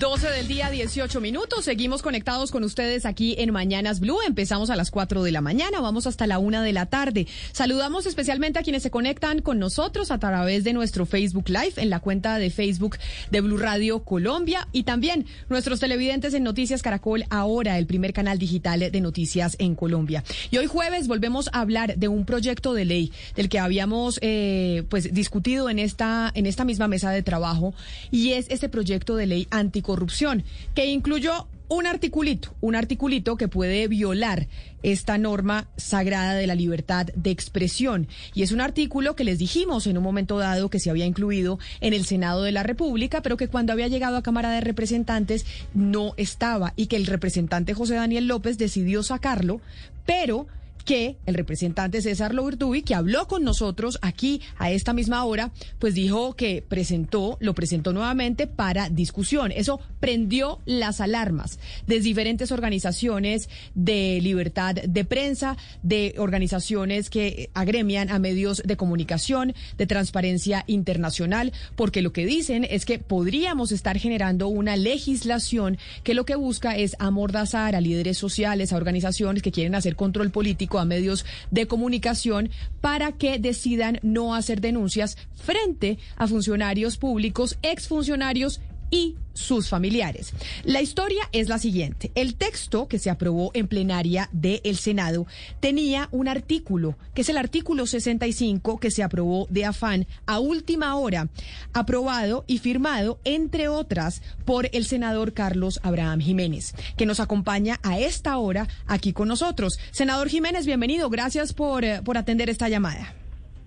[0.00, 1.66] 12 del día, 18 minutos.
[1.66, 4.16] Seguimos conectados con ustedes aquí en Mañanas Blue.
[4.26, 7.26] Empezamos a las 4 de la mañana, vamos hasta la 1 de la tarde.
[7.52, 11.90] Saludamos especialmente a quienes se conectan con nosotros a través de nuestro Facebook Live en
[11.90, 12.96] la cuenta de Facebook
[13.30, 18.38] de Blue Radio Colombia y también nuestros televidentes en Noticias Caracol, ahora el primer canal
[18.38, 20.24] digital de noticias en Colombia.
[20.50, 24.82] Y hoy jueves volvemos a hablar de un proyecto de ley del que habíamos eh,
[24.88, 27.74] pues discutido en esta, en esta misma mesa de trabajo
[28.10, 33.48] y es este proyecto de ley anticorrupción corrupción, que incluyó un articulito, un articulito que
[33.48, 34.46] puede violar
[34.84, 38.06] esta norma sagrada de la libertad de expresión.
[38.32, 41.58] Y es un artículo que les dijimos en un momento dado que se había incluido
[41.80, 45.44] en el Senado de la República, pero que cuando había llegado a Cámara de Representantes
[45.74, 49.60] no estaba y que el representante José Daniel López decidió sacarlo,
[50.06, 50.46] pero
[50.84, 55.94] que el representante César Lobertubi, que habló con nosotros aquí a esta misma hora, pues
[55.94, 59.52] dijo que presentó, lo presentó nuevamente para discusión.
[59.52, 68.10] Eso prendió las alarmas de diferentes organizaciones de libertad de prensa, de organizaciones que agremian
[68.10, 73.98] a medios de comunicación, de transparencia internacional, porque lo que dicen es que podríamos estar
[73.98, 79.52] generando una legislación que lo que busca es amordazar a líderes sociales, a organizaciones que
[79.52, 85.98] quieren hacer control político a medios de comunicación para que decidan no hacer denuncias frente
[86.16, 88.60] a funcionarios públicos, exfuncionarios
[88.90, 90.34] y sus familiares.
[90.64, 92.10] La historia es la siguiente.
[92.14, 95.26] El texto que se aprobó en plenaria del Senado
[95.60, 100.96] tenía un artículo, que es el artículo 65, que se aprobó de afán a última
[100.96, 101.28] hora,
[101.72, 107.98] aprobado y firmado, entre otras, por el senador Carlos Abraham Jiménez, que nos acompaña a
[107.98, 109.78] esta hora aquí con nosotros.
[109.90, 111.08] Senador Jiménez, bienvenido.
[111.08, 113.14] Gracias por, eh, por atender esta llamada.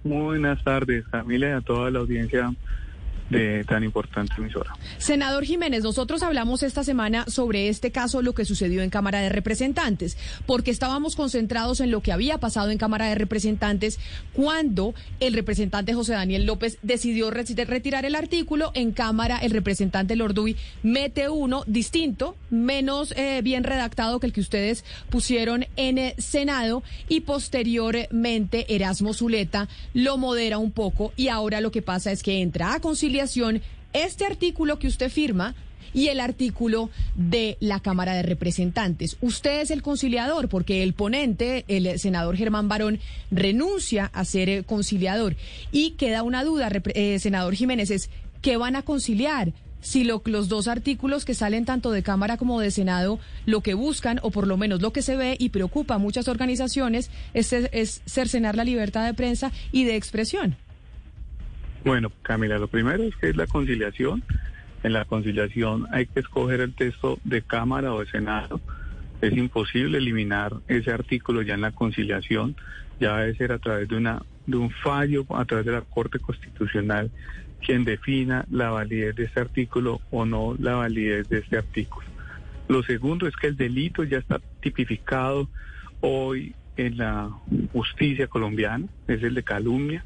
[0.04, 2.54] Muy buenas tardes, Camila, y a toda la audiencia
[3.30, 4.76] de tan importante emisora.
[4.98, 9.30] Senador Jiménez, nosotros hablamos esta semana sobre este caso, lo que sucedió en Cámara de
[9.30, 14.00] Representantes, porque estábamos concentrados en lo que había pasado en Cámara de Representantes
[14.34, 18.72] cuando el representante José Daniel López decidió retirar el artículo.
[18.74, 24.42] En Cámara, el representante Lorduy mete uno distinto, menos eh, bien redactado que el que
[24.42, 31.62] ustedes pusieron en el Senado y posteriormente Erasmo Zuleta lo modera un poco y ahora
[31.62, 33.13] lo que pasa es que entra a conciliar
[33.94, 35.56] este artículo que usted firma
[35.94, 39.18] y el artículo de la Cámara de Representantes.
[39.22, 43.00] Usted es el conciliador porque el ponente, el senador Germán Barón,
[43.32, 45.36] renuncia a ser eh, conciliador.
[45.72, 48.10] Y queda una duda, eh, senador Jiménez, es
[48.42, 49.54] ¿qué van a conciliar?
[49.82, 54.20] Si los dos artículos que salen tanto de Cámara como de Senado lo que buscan,
[54.24, 58.02] o por lo menos lo que se ve y preocupa a muchas organizaciones, es, es
[58.06, 60.56] cercenar la libertad de prensa y de expresión.
[61.86, 64.24] Bueno, Camila, lo primero es que es la conciliación.
[64.84, 68.62] En la conciliación hay que escoger el texto de Cámara o de Senado.
[69.22, 72.56] Es imposible eliminar ese artículo ya en la conciliación.
[73.02, 76.20] Ya debe ser a través de, una, de un fallo, a través de la Corte
[76.20, 77.12] Constitucional,
[77.66, 82.08] quien defina la validez de este artículo o no la validez de este artículo.
[82.70, 85.50] Lo segundo es que el delito ya está tipificado
[86.00, 87.30] hoy en la
[87.74, 90.04] justicia colombiana, es el de calumnia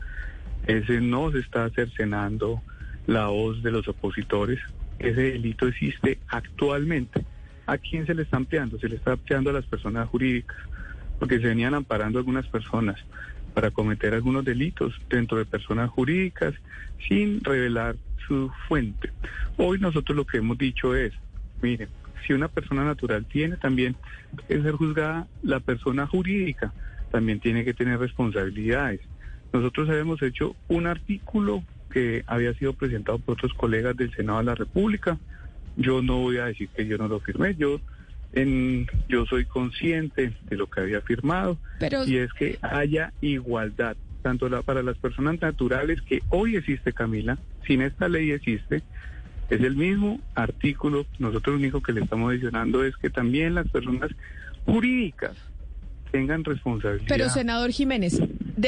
[0.68, 2.62] ese no se está cercenando
[3.08, 4.60] la voz de los opositores.
[5.00, 7.26] Ese delito existe actualmente.
[7.66, 8.78] ¿A quién se le está ampliando?
[8.80, 10.58] Se le está ampliando a las personas jurídicas,
[11.20, 13.04] porque se venían amparando algunas personas
[13.54, 16.54] para cometer algunos delitos dentro de personas jurídicas
[17.08, 17.96] sin revelar
[18.28, 19.12] su fuente.
[19.58, 21.14] Hoy nosotros lo que hemos dicho es,
[21.62, 21.90] miren,
[22.26, 23.96] si una persona natural tiene también
[24.48, 26.74] que ser juzgada, la persona jurídica
[27.10, 29.00] también tiene que tener responsabilidades.
[29.54, 34.46] Nosotros habíamos hecho un artículo que había sido presentado por otros colegas del Senado de
[34.46, 35.18] la República.
[35.78, 37.80] Yo no voy a decir que yo no lo firmé, yo
[38.34, 41.58] en, yo soy consciente de lo que había firmado
[42.06, 47.82] y es que haya igualdad tanto para las personas naturales que hoy existe Camila, sin
[47.82, 48.84] esta ley existe,
[49.50, 53.70] es el mismo artículo, nosotros lo único que le estamos adicionando es que también las
[53.70, 54.12] personas
[54.66, 55.32] jurídicas
[56.12, 57.08] tengan responsabilidad.
[57.08, 58.20] Pero senador Jiménez,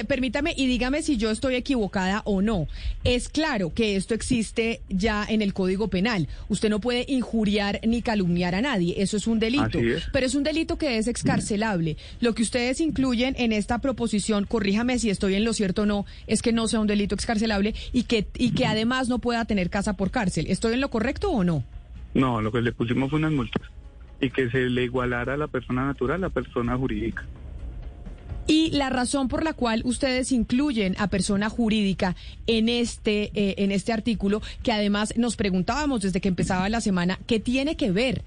[0.07, 2.67] permítame y dígame si yo estoy equivocada o no.
[3.03, 6.27] Es claro que esto existe ya en el Código Penal.
[6.47, 9.01] Usted no puede injuriar ni calumniar a nadie.
[9.01, 9.79] Eso es un delito.
[10.11, 11.97] Pero es un delito que es excarcelable.
[12.19, 16.05] Lo que ustedes incluyen en esta proposición, corríjame si estoy en lo cierto o no,
[16.27, 19.69] es que no sea un delito excarcelable y que, y que además no pueda tener
[19.69, 20.47] casa por cárcel.
[20.47, 21.63] ¿Estoy en lo correcto o no?
[22.13, 23.61] No, lo que le pusimos fue unas multas
[24.21, 27.25] y que se le igualara a la persona natural a la persona jurídica.
[28.49, 32.15] Y la razón por la cual ustedes incluyen a persona jurídica
[32.47, 37.19] en este, eh, en este artículo, que además nos preguntábamos desde que empezaba la semana,
[37.27, 38.23] ¿qué tiene que ver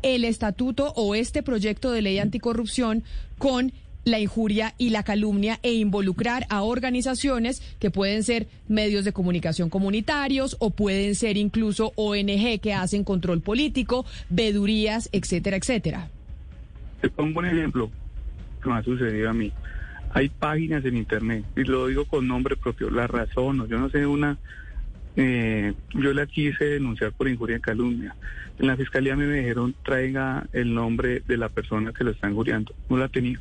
[0.00, 3.04] el estatuto o este proyecto de ley anticorrupción
[3.36, 3.74] con
[4.04, 9.68] la injuria y la calumnia e involucrar a organizaciones que pueden ser medios de comunicación
[9.68, 16.08] comunitarios o pueden ser incluso ONG que hacen control político, vedurías, etcétera, etcétera.
[17.02, 17.90] Te pongo un ejemplo
[18.70, 19.52] me ha sucedido a mí.
[20.12, 24.06] Hay páginas en internet, y lo digo con nombre propio, La Razón, yo no sé,
[24.06, 24.38] una,
[25.16, 28.14] eh, yo la quise denunciar por injuria y calumnia.
[28.58, 32.74] En la fiscalía me dijeron traiga el nombre de la persona que lo está injuriando.
[32.88, 33.38] No la tenía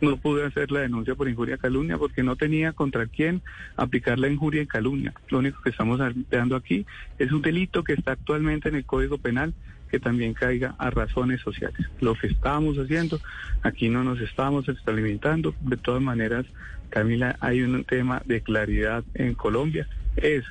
[0.00, 3.42] no pude hacer la denuncia por injuria y calumnia porque no tenía contra quién
[3.76, 5.12] aplicar la injuria y calumnia.
[5.28, 6.00] Lo único que estamos
[6.30, 6.86] dando aquí
[7.18, 9.54] es un delito que está actualmente en el Código Penal
[9.90, 11.88] que también caiga a razones sociales.
[12.00, 13.20] Lo que estamos haciendo,
[13.62, 15.54] aquí no nos estamos extralimitando.
[15.60, 16.46] De todas maneras,
[16.90, 20.44] Camila, hay un tema de claridad en Colombia, es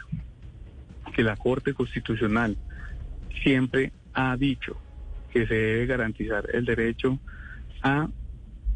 [1.13, 2.57] que la Corte Constitucional
[3.44, 4.77] siempre ha dicho
[5.31, 7.19] que se debe garantizar el derecho
[7.81, 8.09] a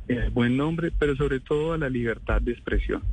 [0.08, 3.04] eh, buen nombre, pero sobre todo a la libertad de expresión.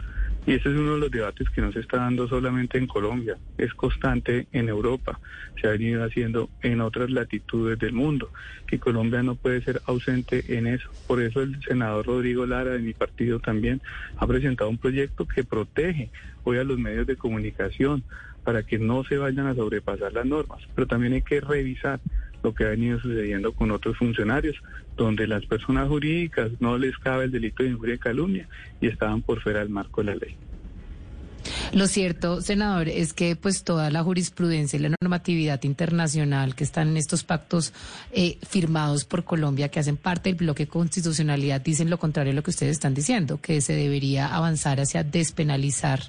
[0.47, 3.37] Y ese es uno de los debates que no se está dando solamente en Colombia,
[3.59, 5.21] es constante en Europa,
[5.61, 8.31] se ha venido haciendo en otras latitudes del mundo,
[8.67, 10.91] que Colombia no puede ser ausente en eso.
[11.07, 13.83] Por eso el senador Rodrigo Lara de mi partido también
[14.17, 16.11] ha presentado un proyecto que protege
[16.45, 18.05] hoy a los medios de comunicación
[18.43, 22.01] para que no se vayan a sobrepasar las normas, pero también hay que revisar
[22.43, 24.57] lo que ha venido sucediendo con otros funcionarios,
[24.97, 28.49] donde las personas jurídicas no les cabe el delito de injuria y calumnia
[28.81, 30.37] y estaban por fuera del marco de la ley.
[31.73, 36.89] Lo cierto, senador, es que pues toda la jurisprudencia y la normatividad internacional que están
[36.89, 37.73] en estos pactos
[38.13, 42.43] eh, firmados por Colombia, que hacen parte del bloque constitucionalidad, dicen lo contrario a lo
[42.43, 46.01] que ustedes están diciendo, que se debería avanzar hacia despenalizar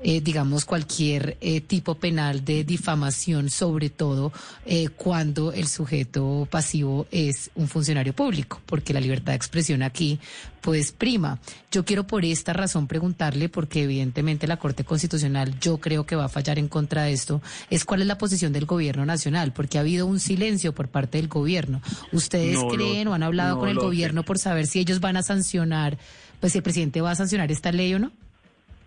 [0.00, 4.32] eh, digamos, cualquier eh, tipo penal de difamación, sobre todo
[4.64, 10.20] eh, cuando el sujeto pasivo es un funcionario público, porque la libertad de expresión aquí,
[10.60, 11.40] pues, prima.
[11.72, 16.26] Yo quiero por esta razón preguntarle, porque evidentemente la Corte Constitucional yo creo que va
[16.26, 19.78] a fallar en contra de esto, es cuál es la posición del gobierno nacional, porque
[19.78, 21.82] ha habido un silencio por parte del gobierno.
[22.12, 25.98] ¿Ustedes creen o han hablado con el gobierno por saber si ellos van a sancionar,
[26.38, 28.12] pues si el presidente va a sancionar esta ley o no?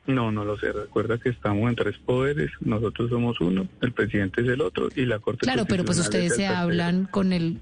[0.08, 0.72] No, no lo sé.
[0.72, 2.52] Recuerda que estamos en tres poderes.
[2.62, 6.36] Nosotros somos uno, el presidente es el otro y la Corte Claro, pero pues ustedes
[6.36, 7.62] se hablan con el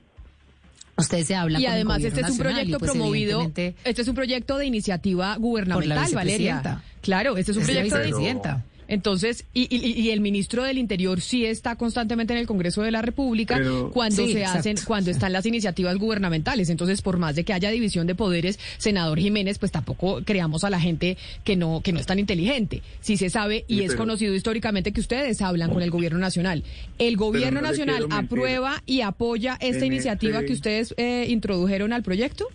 [0.98, 4.08] Ustedes se hablan y con además el este es un proyecto pues, promovido, este es
[4.08, 6.82] un proyecto de iniciativa gubernamental, Valeria.
[7.02, 8.66] Claro, este es un proyecto de presidenta.
[8.90, 13.04] Entonces, y, y, el ministro del Interior sí está constantemente en el Congreso de la
[13.04, 13.62] República
[13.94, 16.70] cuando se hacen, cuando están las iniciativas gubernamentales.
[16.70, 20.72] Entonces, por más de que haya división de poderes, senador Jiménez, pues tampoco creamos a
[20.72, 22.82] la gente que no, que no es tan inteligente.
[23.00, 26.64] Sí se sabe y es conocido históricamente que ustedes hablan con el gobierno nacional.
[26.98, 32.48] El gobierno nacional aprueba y apoya esta iniciativa este que ustedes eh, introdujeron al proyecto.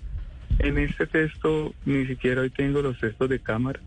[0.59, 3.81] En este texto ni siquiera hoy tengo los textos de Cámara,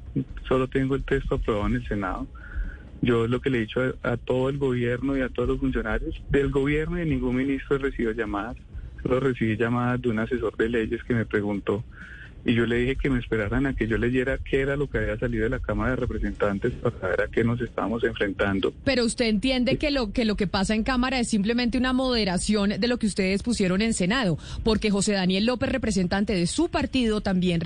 [0.48, 2.28] solo tengo el texto aprobado en el Senado.
[3.02, 6.22] Yo lo que le he dicho a, todo el gobierno y a todos los funcionarios
[6.30, 8.58] del gobierno y ningún ministro he recibido llamadas.
[9.02, 11.84] Solo recibí llamadas de un asesor de leyes que me preguntó
[12.46, 15.00] y yo le dije que me esperaran a que yo leyera qué era lo que
[15.00, 18.74] había salido de la Cámara de Representantes para saber a qué nos estábamos enfrentando.
[18.84, 22.70] Pero usted entiende que lo que lo que pasa en Cámara es simplemente una moderación
[22.80, 27.22] de lo que ustedes pusieron en Senado, porque José Daniel López, representante de su partido,
[27.22, 27.62] también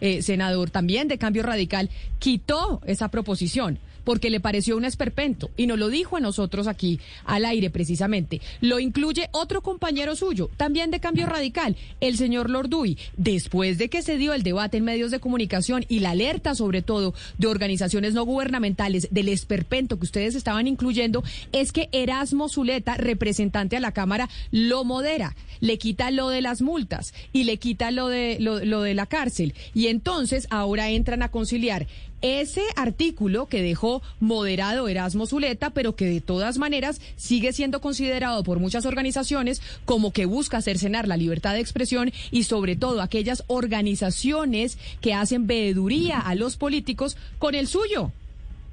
[0.00, 5.66] eh, senador, también de Cambio Radical, quitó esa proposición porque le pareció un esperpento y
[5.66, 8.40] nos lo dijo a nosotros aquí al aire precisamente.
[8.60, 14.02] Lo incluye otro compañero suyo, también de cambio radical, el señor Lorduy, después de que
[14.02, 18.14] se dio el debate en medios de comunicación y la alerta sobre todo de organizaciones
[18.14, 23.92] no gubernamentales del esperpento que ustedes estaban incluyendo, es que Erasmo Zuleta, representante a la
[23.92, 28.64] Cámara, lo modera, le quita lo de las multas y le quita lo de, lo,
[28.64, 29.54] lo de la cárcel.
[29.74, 31.86] Y entonces ahora entran a conciliar
[32.22, 38.42] ese artículo que dejó moderado Erasmo Zuleta, pero que de todas maneras sigue siendo considerado
[38.44, 43.44] por muchas organizaciones como que busca cercenar la libertad de expresión y sobre todo aquellas
[43.48, 48.12] organizaciones que hacen veeduría a los políticos con el suyo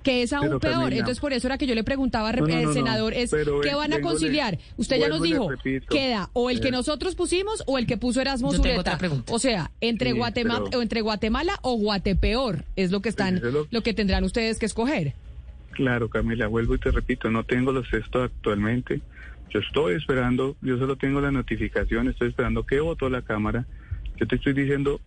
[0.09, 0.91] que es aún peor.
[0.91, 4.57] Entonces, por eso era que yo le preguntaba al senador, es ¿qué van a conciliar?
[4.77, 5.49] Usted ya nos dijo,
[5.87, 6.71] queda o el que eh.
[6.71, 8.97] nosotros pusimos o el que puso Erasmo Zuleta.
[9.29, 13.39] O sea, entre, Guatemala, o entre Guatemala o Guatepeor es lo que están,
[13.69, 13.81] lo...
[13.83, 15.13] que tendrán ustedes que escoger.
[15.71, 19.01] Claro, Camila, vuelvo y te repito, no tengo los textos actualmente.
[19.51, 23.65] Yo estoy esperando, yo solo tengo la notificación, estoy esperando que votó la Cámara.
[24.17, 24.99] Yo te estoy diciendo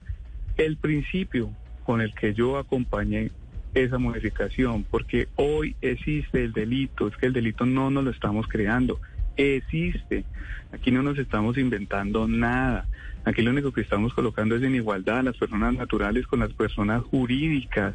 [0.56, 1.50] el principio
[1.84, 3.32] con el que yo acompañé
[3.74, 8.46] esa modificación, porque hoy existe el delito, es que el delito no nos lo estamos
[8.48, 9.00] creando,
[9.36, 10.24] existe.
[10.72, 12.86] Aquí no nos estamos inventando nada.
[13.24, 16.52] Aquí lo único que estamos colocando es en igualdad a las personas naturales con las
[16.52, 17.94] personas jurídicas.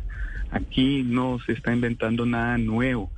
[0.51, 3.11] Aquí no se está inventando nada nuevo.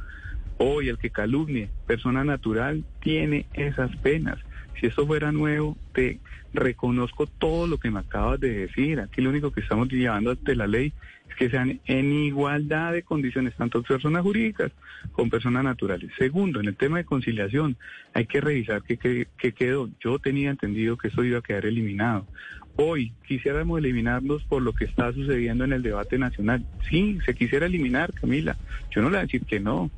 [0.57, 4.39] Hoy el que calumnie persona natural tiene esas penas.
[4.79, 6.19] Si eso fuera nuevo, te
[6.53, 8.99] reconozco todo lo que me acabas de decir.
[8.99, 10.93] Aquí lo único que estamos llevando ante la ley
[11.39, 14.73] que sean en igualdad de condiciones, tanto personas jurídicas
[15.13, 16.11] como personas naturales.
[16.17, 17.77] Segundo, en el tema de conciliación,
[18.13, 19.89] hay que revisar qué, quedó.
[20.01, 22.27] Yo tenía entendido que eso iba a quedar eliminado.
[22.75, 26.65] Hoy quisiéramos eliminarlos por lo que está sucediendo en el debate nacional.
[26.89, 28.57] Sí, se quisiera eliminar, Camila.
[28.91, 29.91] Yo no le voy a decir que no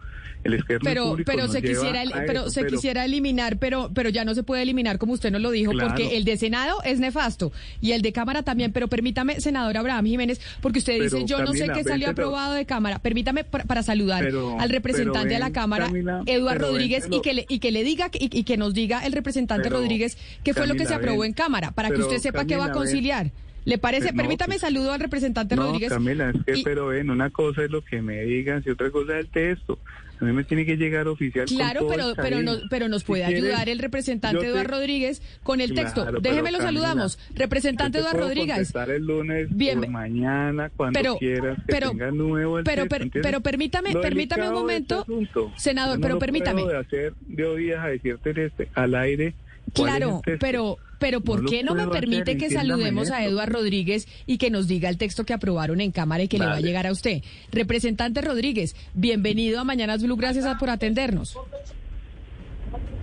[0.43, 4.63] el pero pero se quisiera pero se quisiera eliminar pero pero ya no se puede
[4.63, 8.11] eliminar como usted nos lo dijo porque el de senado es nefasto y el de
[8.11, 12.09] cámara también pero permítame senador Abraham Jiménez porque usted dice yo no sé qué salió
[12.09, 14.27] aprobado de cámara permítame para, saludar
[14.59, 15.91] al representante de la cámara
[16.25, 19.69] Eduardo Rodríguez y que le y que le diga y, que nos diga el representante
[19.69, 22.65] Rodríguez qué fue lo que se aprobó en cámara para que usted sepa qué va
[22.65, 23.31] a conciliar
[23.65, 24.05] ¿Le parece?
[24.05, 25.89] Pues Permítame pues, saludo al representante no, Rodríguez.
[25.89, 29.19] Camila, es que, pero ven, una cosa es lo que me digan, y otra cosa
[29.19, 29.77] es el texto.
[30.21, 31.45] A mí me tiene que llegar oficial.
[31.47, 36.05] Claro, pero, pero, no, pero nos puede ayudar el representante Eduardo Rodríguez con el texto.
[36.21, 37.19] Déjeme lo saludamos.
[37.33, 38.73] Representante Eduardo Rodríguez.
[38.75, 43.93] el lunes Bien, mañana, cuando pero, quieras, que pero, tenga nuevo el pero, pero, permítame,
[43.93, 46.65] permítame un momento, este senador, pero permítame.
[46.65, 49.33] de hacer de hoy a decirte este, al aire
[49.73, 54.51] Claro, pero, pero ¿por qué no me permite que saludemos a Eduardo Rodríguez y que
[54.51, 56.91] nos diga el texto que aprobaron en Cámara y que le va a llegar a
[56.91, 57.23] usted?
[57.51, 61.35] Representante Rodríguez, bienvenido a Mañanas Blue, gracias por atendernos.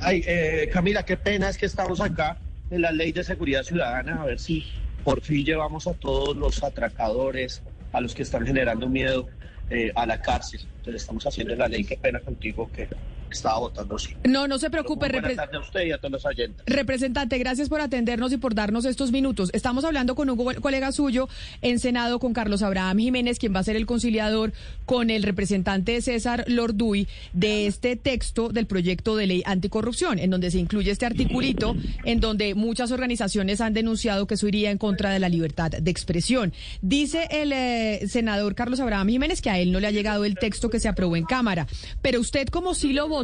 [0.00, 2.38] Ay, eh, Camila, qué pena es que estamos acá
[2.70, 4.64] en la Ley de Seguridad Ciudadana, a ver si
[5.02, 7.62] por fin llevamos a todos los atracadores,
[7.92, 9.26] a los que están generando miedo
[9.70, 10.60] eh, a la cárcel.
[10.76, 12.86] Entonces estamos haciendo la ley, qué pena contigo que
[13.34, 14.14] estaba votando sí.
[14.24, 15.06] No, no se preocupe.
[15.06, 16.64] a usted y a todos los oyentes.
[16.66, 19.50] Representante, gracias por atendernos y por darnos estos minutos.
[19.52, 21.28] Estamos hablando con un colega suyo
[21.62, 24.52] en Senado, con Carlos Abraham Jiménez, quien va a ser el conciliador,
[24.86, 30.50] con el representante César Lorduy, de este texto del proyecto de ley anticorrupción, en donde
[30.50, 35.10] se incluye este articulito, en donde muchas organizaciones han denunciado que eso iría en contra
[35.10, 36.52] de la libertad de expresión.
[36.82, 40.36] Dice el eh, senador Carlos Abraham Jiménez que a él no le ha llegado el
[40.36, 41.66] texto que se aprobó en Cámara,
[42.02, 43.17] pero usted como sí lo votó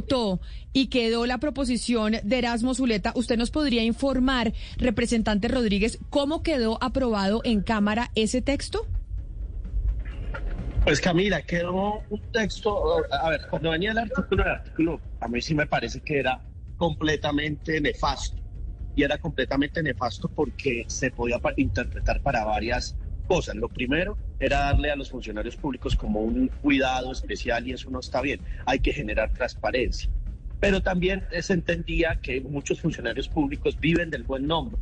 [0.73, 6.83] y quedó la proposición de Erasmo Zuleta, ¿usted nos podría informar, representante Rodríguez, cómo quedó
[6.83, 8.87] aprobado en Cámara ese texto?
[10.85, 15.41] Pues Camila, quedó un texto, a ver, cuando venía el artículo, el artículo a mí
[15.41, 16.43] sí me parece que era
[16.77, 18.43] completamente nefasto.
[18.97, 23.57] Y era completamente nefasto porque se podía interpretar para varias cosas.
[23.57, 28.01] Lo primero era darle a los funcionarios públicos como un cuidado especial y eso no
[28.01, 28.41] está bien.
[28.67, 30.11] Hay que generar transparencia.
[30.61, 34.79] Pero también se entendía que muchos funcionarios públicos viven del buen nombre,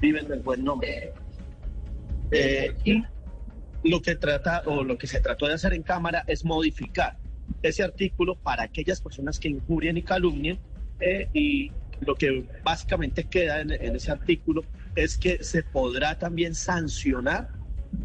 [0.00, 1.12] viven del buen nombre.
[2.30, 3.02] Eh, y
[3.84, 7.16] lo que trata o lo que se trató de hacer en Cámara es modificar
[7.62, 10.58] ese artículo para aquellas personas que injurien y calumnien
[11.00, 17.50] eh, y lo que básicamente queda en, ese artículo es que se podrá también sancionar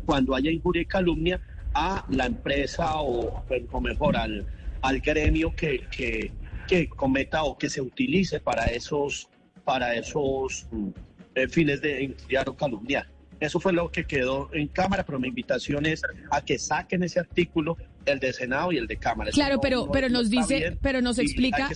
[0.06, 1.42] cuando haya injuria y calumnia
[1.74, 3.44] a la empresa o,
[3.82, 4.46] mejor al,
[4.82, 6.32] al gremio que, que,
[6.68, 9.30] que, cometa o que se utilice para esos,
[9.64, 10.90] para esos mm,
[11.36, 13.08] eh, fines de injuriar o calumniar.
[13.40, 17.20] Eso fue lo que quedó en Cámara, pero mi invitación es a que saquen ese
[17.20, 17.76] artículo,
[18.06, 19.32] el de Senado y el de Cámara.
[19.32, 21.70] Claro, pero, pero nos dice, pero nos explica,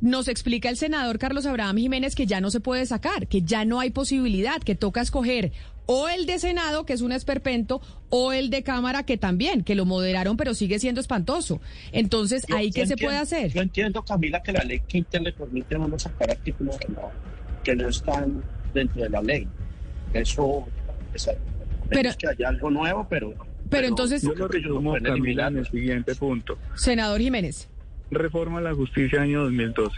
[0.00, 3.64] nos explica el senador Carlos Abraham Jiménez que ya no se puede sacar, que ya
[3.64, 5.52] no hay posibilidad, que toca escoger
[5.86, 9.74] o el de Senado, que es un esperpento, o el de Cámara, que también, que
[9.74, 11.60] lo moderaron, pero sigue siendo espantoso.
[11.92, 13.52] Entonces, ¿ahí qué se puede hacer?
[13.52, 17.10] Yo entiendo, Camila, que la ley Quinter le permite a uno sacar artículos que no,
[17.62, 19.48] que no están dentro de la ley.
[20.12, 20.66] Eso
[21.88, 23.34] pero, es que haya algo nuevo, pero...
[23.70, 24.22] Pero, entonces...
[24.22, 26.58] Yo lo resumo, Camila, en el siguiente punto.
[26.74, 27.68] Senador Jiménez.
[28.10, 29.96] Reforma a la justicia año 2012.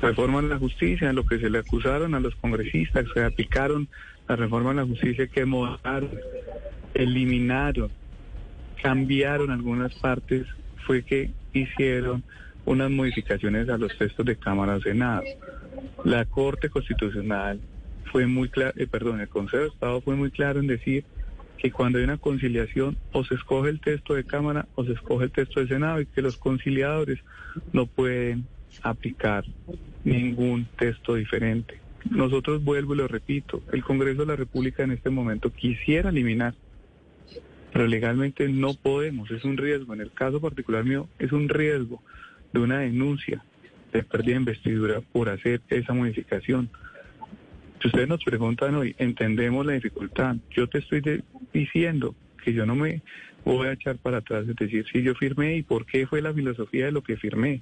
[0.00, 3.88] Reforma a la justicia, en lo que se le acusaron a los congresistas, se aplicaron
[4.28, 6.10] la reforma a la justicia que moderaron,
[6.94, 7.90] eliminaron,
[8.82, 10.46] cambiaron algunas partes,
[10.86, 12.22] fue que hicieron
[12.64, 15.22] unas modificaciones a los textos de Cámara y Senado.
[16.04, 17.60] La Corte Constitucional
[18.10, 21.04] fue muy claro, eh, perdón, el Consejo de Estado fue muy claro en decir
[21.58, 25.24] que cuando hay una conciliación o se escoge el texto de Cámara o se escoge
[25.24, 27.20] el texto de Senado y que los conciliadores
[27.72, 28.46] no pueden
[28.82, 29.44] aplicar
[30.04, 31.78] ningún texto diferente.
[32.10, 36.54] Nosotros vuelvo y lo repito, el Congreso de la República en este momento quisiera eliminar,
[37.72, 39.94] pero legalmente no podemos, es un riesgo.
[39.94, 42.02] En el caso particular mío, es un riesgo
[42.52, 43.44] de una denuncia
[43.92, 46.70] de pérdida de investidura por hacer esa modificación.
[47.80, 50.36] Si ustedes nos preguntan hoy, entendemos la dificultad.
[50.50, 53.02] Yo te estoy diciendo que yo no me
[53.44, 56.32] voy a echar para atrás, es decir, si yo firmé y por qué fue la
[56.32, 57.60] filosofía de lo que firmé.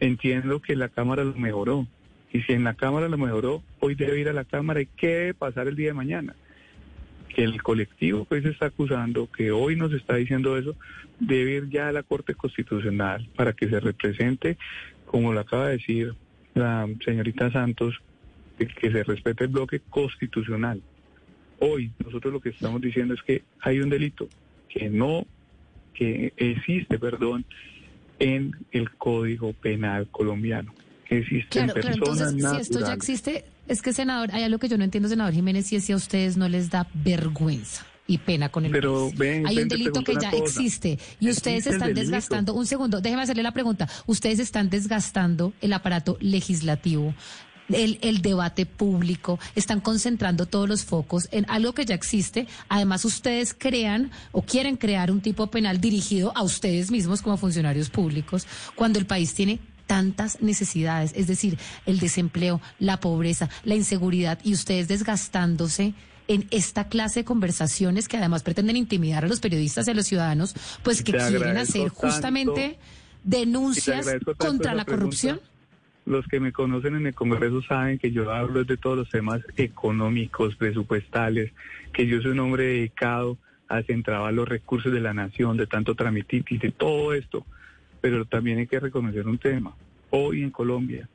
[0.00, 1.86] Entiendo que la Cámara lo mejoró.
[2.32, 5.08] Y si en la Cámara lo mejoró, hoy debe ir a la Cámara y qué
[5.08, 6.34] debe pasar el día de mañana.
[7.34, 10.76] Que el colectivo pues está acusando, que hoy nos está diciendo eso,
[11.20, 14.58] debe ir ya a la Corte Constitucional para que se represente,
[15.06, 16.14] como lo acaba de decir
[16.54, 18.00] la señorita Santos,
[18.58, 20.82] que se respete el bloque constitucional.
[21.60, 24.28] Hoy nosotros lo que estamos diciendo es que hay un delito
[24.68, 25.26] que no,
[25.94, 27.44] que existe, perdón,
[28.18, 30.72] en el Código Penal colombiano.
[31.10, 34.76] Existen claro, personas entonces, si esto ya existe, es que senador, hay algo que yo
[34.76, 38.48] no entiendo, senador Jiménez, y es si a ustedes no les da vergüenza y pena
[38.48, 39.10] con el Pero
[39.46, 42.54] Hay un delito que ya existe y ustedes están desgastando.
[42.54, 43.88] Un segundo, déjeme hacerle la pregunta.
[44.06, 47.14] Ustedes están desgastando el aparato legislativo
[47.68, 52.46] el, el debate público, están concentrando todos los focos en algo que ya existe.
[52.68, 57.90] Además, ustedes crean o quieren crear un tipo penal dirigido a ustedes mismos como funcionarios
[57.90, 64.38] públicos, cuando el país tiene tantas necesidades, es decir, el desempleo, la pobreza, la inseguridad,
[64.44, 65.94] y ustedes desgastándose
[66.28, 70.06] en esta clase de conversaciones que además pretenden intimidar a los periodistas y a los
[70.06, 70.54] ciudadanos,
[70.84, 72.78] pues que quieren hacer justamente
[73.24, 75.40] denuncias contra la corrupción.
[76.04, 79.40] Los que me conocen en el Congreso saben que yo hablo de todos los temas
[79.56, 81.50] económicos, presupuestales,
[81.92, 83.36] que yo soy un hombre dedicado
[83.68, 87.44] a centrar los recursos de la nación, de tanto tramititis, de todo esto.
[88.00, 89.74] Pero también hay que reconocer un tema.
[90.10, 91.08] Hoy en Colombia,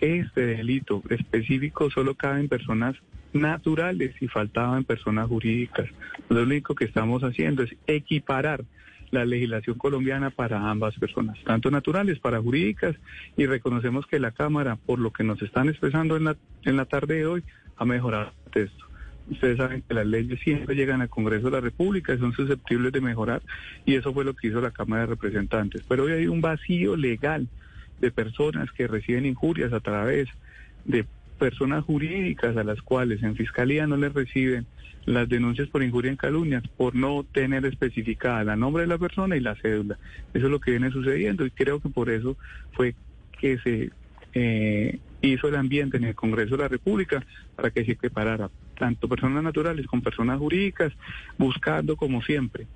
[0.00, 2.96] este delito específico solo cabe en personas
[3.32, 5.88] naturales y faltaba en personas jurídicas.
[6.28, 8.64] Lo único que estamos haciendo es equiparar
[9.10, 12.96] la legislación colombiana para ambas personas, tanto naturales para jurídicas,
[13.36, 16.86] y reconocemos que la Cámara, por lo que nos están expresando en la, en la
[16.86, 17.42] tarde de hoy,
[17.76, 18.85] ha mejorado el texto.
[19.30, 22.92] Ustedes saben que las leyes siempre llegan al Congreso de la República y son susceptibles
[22.92, 23.42] de mejorar,
[23.84, 25.82] y eso fue lo que hizo la Cámara de Representantes.
[25.88, 27.48] Pero hoy hay un vacío legal
[28.00, 30.28] de personas que reciben injurias a través
[30.84, 31.04] de
[31.38, 34.66] personas jurídicas a las cuales en Fiscalía no les reciben
[35.04, 39.36] las denuncias por injuria en calumnias por no tener especificada la nombre de la persona
[39.36, 39.98] y la cédula.
[40.34, 42.36] Eso es lo que viene sucediendo y creo que por eso
[42.72, 42.94] fue
[43.38, 43.90] que se
[44.34, 47.24] eh, hizo el ambiente en el Congreso de la República
[47.54, 50.92] para que se preparara tanto personas naturales como personas jurídicas,
[51.38, 52.66] buscando como siempre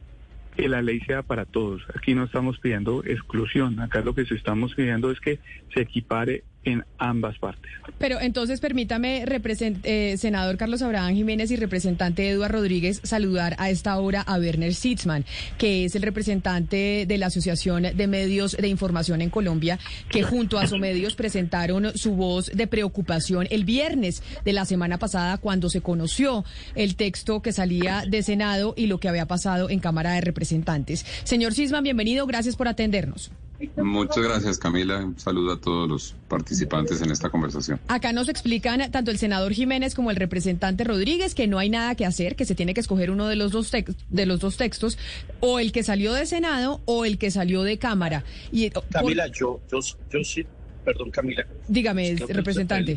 [0.57, 1.83] que la ley sea para todos.
[1.95, 5.39] Aquí no estamos pidiendo exclusión, acá lo que estamos pidiendo es que
[5.73, 7.71] se equipare en ambas partes.
[7.99, 13.97] Pero entonces permítame, eh, senador Carlos Abraham Jiménez y representante Eduardo Rodríguez, saludar a esta
[13.99, 15.25] hora a Werner Sitzman,
[15.57, 20.59] que es el representante de la Asociación de Medios de Información en Colombia, que junto
[20.59, 25.71] a sus medios presentaron su voz de preocupación el viernes de la semana pasada cuando
[25.71, 26.45] se conoció
[26.75, 31.07] el texto que salía de Senado y lo que había pasado en Cámara de Representantes.
[31.25, 33.31] Señor Sitzman, bienvenido, gracias por atendernos.
[33.77, 34.99] Muchas gracias, Camila.
[34.99, 37.81] Un saludo a todos los participantes en esta conversación.
[37.89, 41.95] Acá nos explican tanto el senador Jiménez como el representante Rodríguez que no hay nada
[41.95, 44.99] que hacer, que se tiene que escoger uno de los dos, de los dos textos,
[45.41, 48.25] o el que salió de Senado o el que salió de Cámara.
[48.53, 49.79] Y, Camila, yo, yo,
[50.11, 50.45] yo sí,
[50.85, 51.47] perdón, Camila.
[51.69, 52.97] Dígame, representante.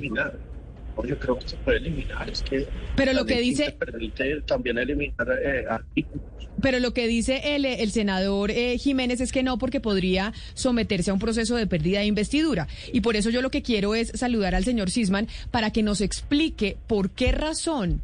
[1.05, 2.29] Yo creo que se puede eliminar.
[2.29, 3.71] Es que Pero lo que dice.
[3.71, 6.23] Permite también eliminar eh, artículos
[6.61, 11.11] pero lo que dice el, el senador eh, Jiménez es que no, porque podría someterse
[11.11, 12.67] a un proceso de pérdida de investidura.
[12.93, 15.99] Y por eso yo lo que quiero es saludar al señor Sisman para que nos
[15.99, 18.01] explique por qué razón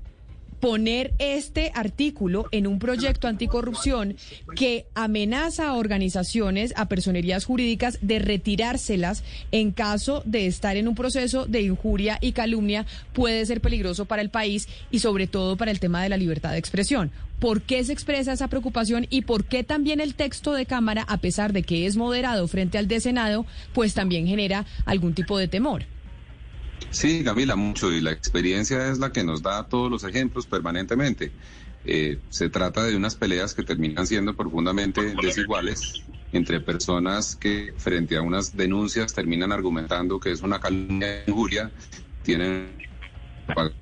[0.59, 4.15] poner este artículo en un proyecto anticorrupción
[4.55, 10.95] que amenaza a organizaciones, a personerías jurídicas de retirárselas en caso de estar en un
[10.95, 15.71] proceso de injuria y calumnia puede ser peligroso para el país y sobre todo para
[15.71, 17.11] el tema de la libertad de expresión.
[17.39, 21.17] ¿Por qué se expresa esa preocupación y por qué también el texto de Cámara, a
[21.17, 25.47] pesar de que es moderado frente al de Senado, pues también genera algún tipo de
[25.47, 25.85] temor?
[26.91, 31.31] Sí, Camila, mucho, y la experiencia es la que nos da todos los ejemplos permanentemente.
[31.85, 38.17] Eh, se trata de unas peleas que terminan siendo profundamente desiguales entre personas que frente
[38.17, 41.71] a unas denuncias terminan argumentando que es una calumnia injuria,
[42.21, 42.75] tienen
[43.47, 43.73] para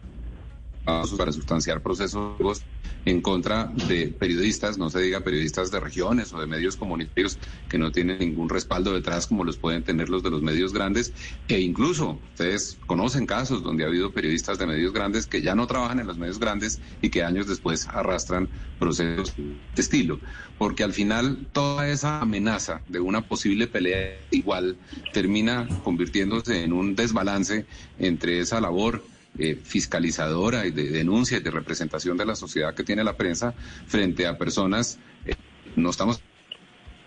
[1.05, 2.65] sustanciar procesos
[3.07, 7.39] en contra de periodistas, no se diga periodistas de regiones o de medios comunitarios
[7.69, 11.13] que no tienen ningún respaldo detrás como los pueden tener los de los medios grandes,
[11.47, 15.67] e incluso ustedes conocen casos donde ha habido periodistas de medios grandes que ya no
[15.67, 20.19] trabajan en los medios grandes y que años después arrastran procesos de estilo,
[20.57, 24.75] porque al final toda esa amenaza de una posible pelea igual
[25.13, 27.65] termina convirtiéndose en un desbalance
[27.99, 29.01] entre esa labor
[29.37, 33.53] eh, fiscalizadora y de denuncia y de representación de la sociedad que tiene la prensa
[33.85, 35.35] frente a personas, eh,
[35.75, 36.21] no estamos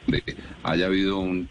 [0.07, 0.23] de
[0.63, 1.49] haya habido un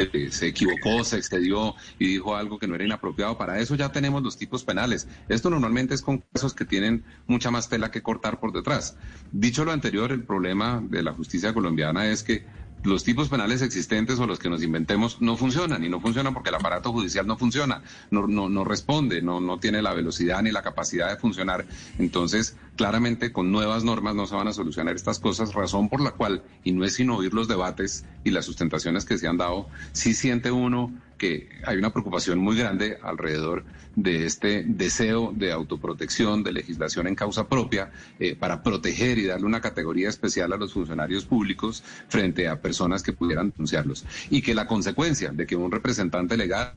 [0.00, 3.36] eh, se equivocó, se excedió y dijo algo que no era inapropiado.
[3.36, 5.06] Para eso ya tenemos los tipos penales.
[5.28, 8.96] Esto normalmente es con casos que tienen mucha más tela que cortar por detrás.
[9.30, 12.46] Dicho lo anterior, el problema de la justicia colombiana es que
[12.82, 16.48] los tipos penales existentes o los que nos inventemos no funcionan y no funcionan porque
[16.48, 20.50] el aparato judicial no funciona, no, no, no responde, no, no tiene la velocidad ni
[20.50, 21.66] la capacidad de funcionar.
[21.98, 26.12] Entonces, claramente con nuevas normas no se van a solucionar estas cosas, razón por la
[26.12, 29.68] cual, y no es sino oír los debates y las sustentaciones que se han dado,
[29.92, 36.42] sí siente uno que hay una preocupación muy grande alrededor de este deseo de autoprotección,
[36.42, 40.72] de legislación en causa propia, eh, para proteger y darle una categoría especial a los
[40.72, 44.06] funcionarios públicos frente a personas que pudieran denunciarlos.
[44.30, 46.72] Y que la consecuencia de que un representante legal,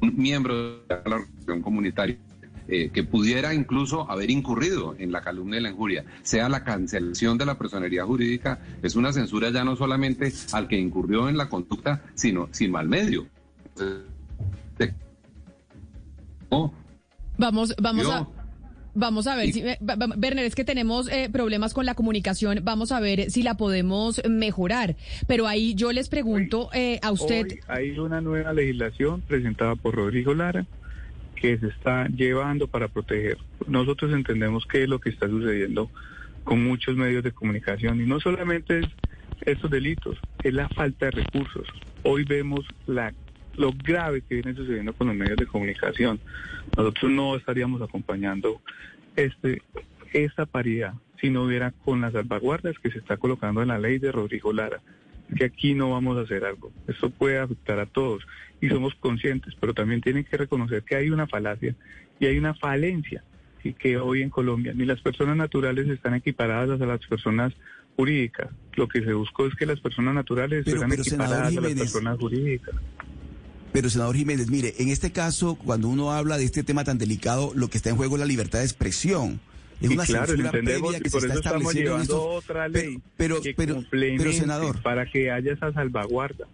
[0.00, 2.18] un miembro de la organización comunitaria,
[2.66, 7.38] eh, que pudiera incluso haber incurrido en la calumnia y la injuria, sea la cancelación
[7.38, 11.48] de la personería jurídica, es una censura ya no solamente al que incurrió en la
[11.48, 13.28] conducta, sino, sino al medio.
[17.38, 18.26] Vamos, vamos a...
[18.98, 19.76] Vamos a ver si, eh,
[20.16, 22.60] Werner, es que tenemos eh, problemas con la comunicación.
[22.64, 24.96] Vamos a ver si la podemos mejorar.
[25.26, 27.46] Pero ahí yo les pregunto eh, a usted.
[27.68, 30.64] hay una nueva legislación presentada por Rodrigo Lara
[31.34, 33.36] que se está llevando para proteger.
[33.66, 35.90] Nosotros entendemos qué es lo que está sucediendo
[36.44, 38.86] con muchos medios de comunicación y no solamente es
[39.42, 41.68] estos delitos, es la falta de recursos.
[42.02, 43.12] Hoy vemos la
[43.56, 46.20] lo grave que viene sucediendo con los medios de comunicación.
[46.76, 48.60] Nosotros no estaríamos acompañando
[49.16, 49.62] este
[50.12, 53.98] esta paridad si no hubiera con las salvaguardas que se está colocando en la ley
[53.98, 54.80] de Rodrigo Lara.
[55.36, 56.72] Que aquí no vamos a hacer algo.
[56.86, 58.24] Esto puede afectar a todos
[58.60, 61.74] y somos conscientes, pero también tienen que reconocer que hay una falacia
[62.20, 63.24] y hay una falencia
[63.64, 67.52] y que hoy en Colombia ni las personas naturales están equiparadas a las personas
[67.96, 68.50] jurídicas.
[68.74, 72.74] Lo que se buscó es que las personas naturales estén equiparadas a las personas jurídicas.
[73.76, 77.52] Pero, senador Jiménez, mire, en este caso, cuando uno habla de este tema tan delicado,
[77.54, 79.38] lo que está en juego es la libertad de expresión.
[79.82, 84.80] Es una claro, censura previa que se está estableciendo otra ley pero, pero, pero, senador,
[84.80, 86.46] para que haya esa salvaguarda.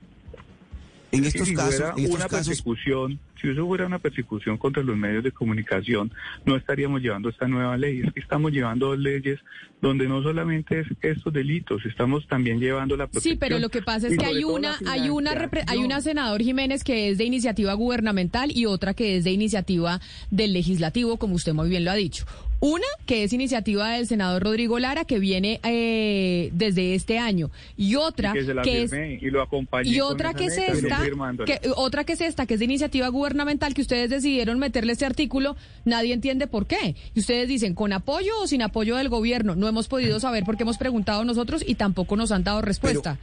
[1.13, 5.31] En estos casos, en una persecución, si eso fuera una persecución contra los medios de
[5.31, 6.11] comunicación,
[6.47, 8.01] no estaríamos llevando esta nueva ley.
[8.01, 9.39] Es que estamos llevando leyes
[9.83, 13.35] donde no solamente es estos delitos, estamos también llevando la protección.
[13.35, 16.83] Sí, pero lo que pasa es que hay una, hay una, hay una senador Jiménez
[16.83, 21.53] que es de iniciativa gubernamental y otra que es de iniciativa del legislativo, como usted
[21.53, 22.25] muy bien lo ha dicho.
[22.65, 27.51] Una, que es iniciativa del senador Rodrigo Lara, que viene eh, desde este año.
[27.77, 28.93] Y otra, que, es...
[28.93, 29.49] Y, lo
[29.83, 31.03] y otra que es esta,
[31.45, 35.05] que, otra que es esta, que es de iniciativa gubernamental, que ustedes decidieron meterle este
[35.05, 36.95] artículo, nadie entiende por qué.
[37.17, 39.57] Y ustedes dicen, ¿con apoyo o sin apoyo del gobierno?
[39.57, 43.19] No hemos podido saber porque hemos preguntado nosotros y tampoco nos han dado respuesta.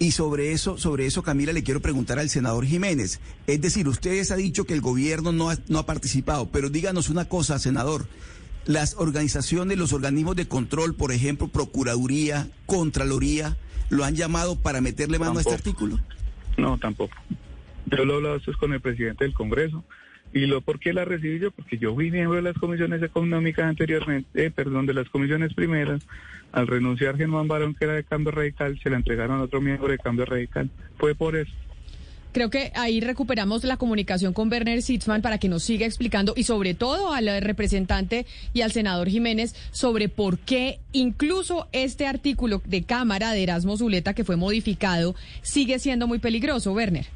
[0.00, 3.20] Y sobre eso, sobre eso, Camila, le quiero preguntar al senador Jiménez.
[3.46, 7.08] Es decir, ustedes ha dicho que el gobierno no ha, no ha participado, pero díganos
[7.08, 8.08] una cosa, senador.
[8.66, 13.56] Las organizaciones, los organismos de control, por ejemplo, Procuraduría, Contraloría,
[13.90, 15.98] ¿lo han llamado para meterle mano a este artículo?
[16.56, 17.16] No, tampoco.
[17.86, 19.84] Yo lo he hablado esto con el presidente del Congreso.
[20.32, 21.50] ¿Y lo por qué la recibí yo?
[21.50, 26.02] Porque yo fui miembro de las comisiones económicas anteriormente, eh, perdón, de las comisiones primeras.
[26.52, 29.88] Al renunciar Germán Barón, que era de Cambio Radical, se la entregaron a otro miembro
[29.88, 30.70] de Cambio Radical.
[30.96, 31.52] Fue por eso.
[32.32, 36.44] Creo que ahí recuperamos la comunicación con Werner Sitzman para que nos siga explicando y
[36.44, 42.84] sobre todo al representante y al senador Jiménez sobre por qué incluso este artículo de
[42.84, 47.06] Cámara de Erasmo Zuleta que fue modificado sigue siendo muy peligroso, Werner.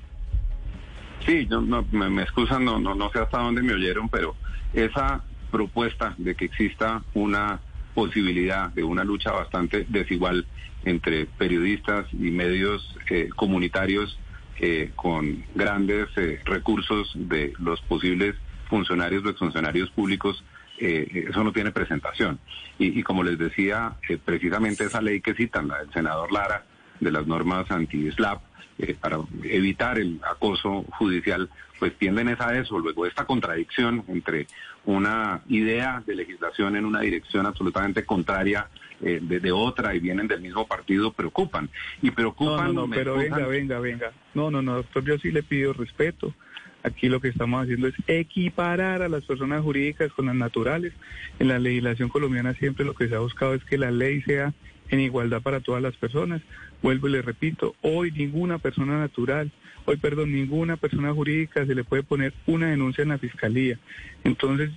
[1.25, 4.37] Sí, no, me, excusan, no, no, no sé hasta dónde me oyeron, pero
[4.75, 7.61] esa propuesta de que exista una
[7.95, 10.47] posibilidad de una lucha bastante desigual
[10.85, 14.19] entre periodistas y medios eh, comunitarios
[14.61, 18.35] eh, con grandes eh, recursos de los posibles
[18.69, 20.43] funcionarios o exfuncionarios públicos,
[20.79, 22.39] eh, eso no tiene presentación.
[22.79, 26.65] Y, como les decía, precisamente esa ley que citan, la del senador Lara,
[27.01, 28.41] de las normas anti-SLAP
[28.79, 32.79] eh, para evitar el acoso judicial, pues tienden a eso.
[32.79, 34.47] Luego, esta contradicción entre
[34.85, 38.69] una idea de legislación en una dirección absolutamente contraria
[39.03, 41.69] eh, de, otra y vienen del mismo partido preocupan.
[42.03, 42.75] Y preocupan.
[42.75, 44.13] No, no, pero venga, venga, venga.
[44.35, 46.35] No, no, no, doctor, yo sí le pido respeto.
[46.83, 50.93] Aquí lo que estamos haciendo es equiparar a las personas jurídicas con las naturales.
[51.39, 54.55] En la legislación colombiana siempre lo que se ha buscado es que la ley sea
[54.91, 56.43] en igualdad para todas las personas.
[56.83, 59.51] Vuelvo y le repito, hoy ninguna persona natural,
[59.85, 63.79] hoy perdón, ninguna persona jurídica se le puede poner una denuncia en la fiscalía.
[64.23, 64.71] Entonces,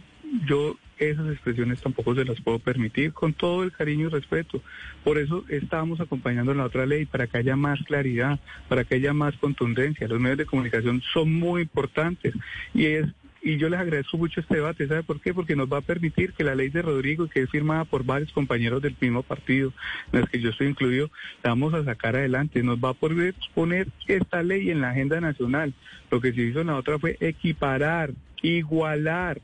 [0.45, 4.61] yo esas expresiones tampoco se las puedo permitir con todo el cariño y respeto.
[5.03, 9.13] Por eso estamos acompañando la otra ley, para que haya más claridad, para que haya
[9.13, 10.07] más contundencia.
[10.07, 12.33] Los medios de comunicación son muy importantes
[12.73, 13.05] y es
[13.41, 14.85] y yo les agradezco mucho este debate.
[14.85, 15.33] ¿Sabe por qué?
[15.33, 18.33] Porque nos va a permitir que la ley de Rodrigo, que es firmada por varios
[18.33, 19.71] compañeros del mismo partido,
[20.11, 21.09] en las que yo estoy incluido,
[21.41, 22.63] la vamos a sacar adelante.
[22.63, 25.73] Nos va a poder poner esta ley en la agenda nacional.
[26.11, 28.11] Lo que se hizo en la otra fue equiparar,
[28.41, 29.39] igualar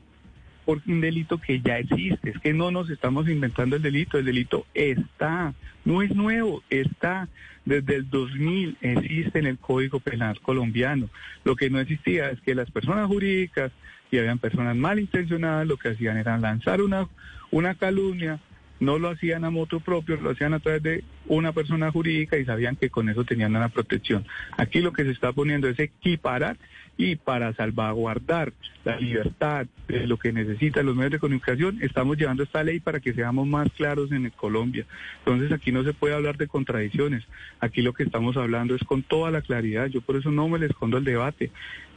[0.66, 2.30] por un delito que ya existe.
[2.30, 7.28] Es que no nos estamos inventando el delito, el delito está, no es nuevo, está.
[7.64, 11.08] Desde el 2000 existe en el Código Penal colombiano.
[11.44, 13.72] Lo que no existía es que las personas jurídicas
[14.10, 17.08] y habían personas malintencionadas, lo que hacían era lanzar una,
[17.50, 18.40] una calumnia,
[18.78, 22.44] no lo hacían a moto propio, lo hacían a través de una persona jurídica y
[22.44, 24.26] sabían que con eso tenían una protección.
[24.56, 26.56] Aquí lo que se está poniendo es equiparar
[26.96, 28.52] y para salvaguardar
[28.84, 33.00] la libertad de lo que necesitan los medios de comunicación, estamos llevando esta ley para
[33.00, 34.86] que seamos más claros en Colombia.
[35.18, 37.24] Entonces aquí no se puede hablar de contradicciones.
[37.60, 39.86] Aquí lo que estamos hablando es con toda la claridad.
[39.88, 41.50] Yo por eso no me le escondo el debate.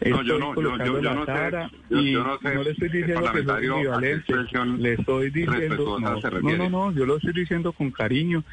[0.05, 1.33] No, yo no, yo, yo, no sé,
[1.89, 4.79] y no, le estoy diciendo que soy.
[4.79, 8.43] Le estoy diciendo, no, no, no, yo lo estoy diciendo con cariño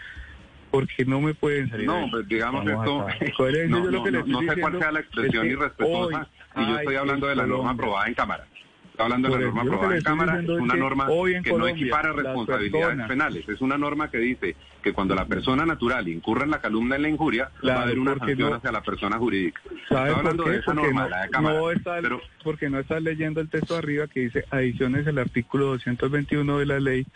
[0.71, 1.87] porque no me pueden salir.
[1.87, 3.07] No, pues digamos esto,
[3.69, 7.71] no, no, sé cuál sea la expresión irrespetuosa, y yo estoy hablando de la norma
[7.71, 8.47] aprobada en Cámara.
[8.91, 11.09] Estoy hablando de la norma aprobada en Cámara, es una norma
[11.45, 16.09] que no equipara responsabilidades penales, es una norma que dice que cuando la persona natural
[16.09, 19.19] incurra en la calumnia en la injuria, va a haber una sanción hacia la persona
[19.19, 19.61] jurídica.
[19.83, 21.61] Estoy hablando de esa norma, la de Cámara.
[22.01, 26.67] pero, porque no está leyendo el texto arriba que dice adiciones el artículo 221 de
[26.67, 27.07] la ley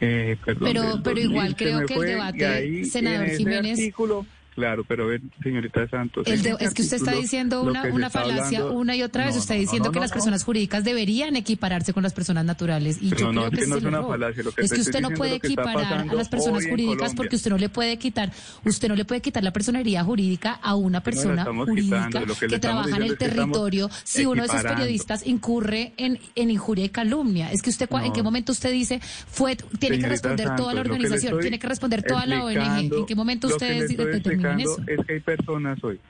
[0.00, 3.78] eh, pero, pero igual creo que el debate, senador Jiménez.
[4.54, 5.08] Claro, pero
[5.42, 6.26] señorita Santos.
[6.28, 9.36] es que usted está diciendo una, una falacia una y otra vez.
[9.36, 12.98] usted está diciendo que las personas jurídicas deberían equipararse con las personas naturales.
[13.00, 14.44] Y yo creo que, es, una falacia.
[14.56, 17.96] es que usted no puede equiparar a las personas jurídicas porque usted no le puede
[17.98, 18.30] quitar,
[18.64, 22.10] usted no le puede quitar la personería jurídica a una persona jurídica
[22.48, 26.88] que, trabaja en el territorio si uno de esos periodistas incurre en, en injuria y
[26.90, 27.50] calumnia.
[27.50, 31.40] Es que usted, ¿en qué momento usted dice fue tiene que responder toda la organización,
[31.40, 32.94] tiene que responder toda la ONG?
[32.94, 34.43] ¿En qué momento usted determina
[34.86, 36.00] es que hay personas hoy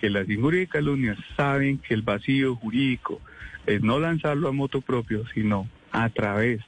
[0.00, 3.22] que las injurias y calumnias saben que el vacío jurídico
[3.66, 6.60] es no lanzarlo a moto propio, sino a través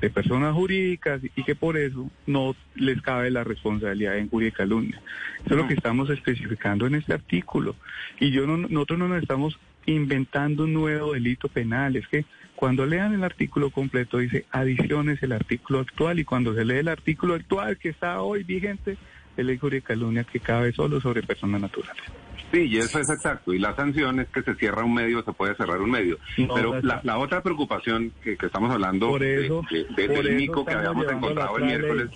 [0.00, 4.52] de personas jurídicas y que por eso no les cabe la responsabilidad de injuria y
[4.52, 5.02] calumnia.
[5.44, 7.74] Eso es lo que estamos especificando en este artículo.
[8.20, 11.96] Y yo no, nosotros no nos estamos inventando un nuevo delito penal.
[11.96, 16.64] Es que cuando lean el artículo completo dice adiciones el artículo actual y cuando se
[16.64, 18.96] lee el artículo actual que está hoy vigente
[19.36, 22.02] el injuria y calumnia que cabe solo sobre personas naturales.
[22.52, 23.52] Sí, y eso es exacto.
[23.52, 26.18] Y la sanción es que se cierra un medio, se puede cerrar un medio.
[26.36, 29.50] Pero la, otra preocupación que, estamos hablando de,
[29.96, 32.10] del mico que habíamos encontrado el miércoles,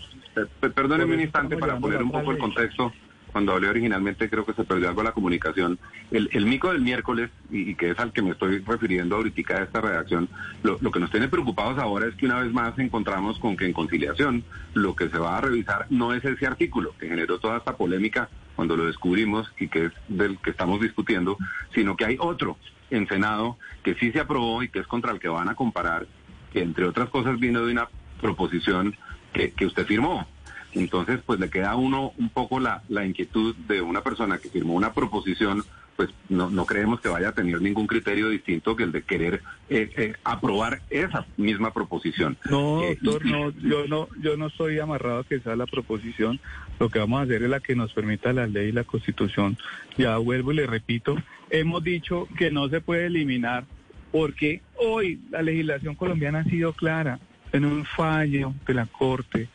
[0.74, 2.92] perdónenme un instante para poner un poco el contexto
[3.32, 5.78] cuando hablé originalmente creo que se perdió algo la comunicación.
[6.10, 9.80] El, mico del miércoles, y, que es al que me estoy refiriendo ahorita de esta
[9.80, 10.28] redacción,
[10.62, 13.72] lo, que nos tiene preocupados ahora es que una vez más encontramos con que en
[13.72, 17.76] conciliación lo que se va a revisar no es ese artículo que generó toda esta
[17.76, 21.38] polémica cuando lo descubrimos y que es del que estamos discutiendo,
[21.74, 22.56] sino que hay otro
[22.90, 26.06] en Senado que sí se aprobó y que es contra el que van a comparar,
[26.52, 27.88] que entre otras cosas vino de una
[28.20, 28.96] proposición
[29.32, 30.26] que usted firmó,
[30.72, 34.48] entonces, pues le queda a uno un poco la, la inquietud de una persona que
[34.48, 35.64] firmó una proposición,
[35.96, 39.42] pues no, no creemos que vaya a tener ningún criterio distinto que el de querer
[39.68, 42.38] eh, eh, aprobar esa misma proposición.
[42.48, 46.40] No, eh, doctor, no, yo no, yo no estoy amarrado a que sea la proposición.
[46.78, 49.58] Lo que vamos a hacer es la que nos permita la ley y la constitución.
[49.98, 51.16] Ya vuelvo y le repito,
[51.50, 53.64] hemos dicho que no se puede eliminar
[54.12, 57.18] porque hoy la legislación colombiana ha sido clara
[57.52, 59.48] en un fallo de la Corte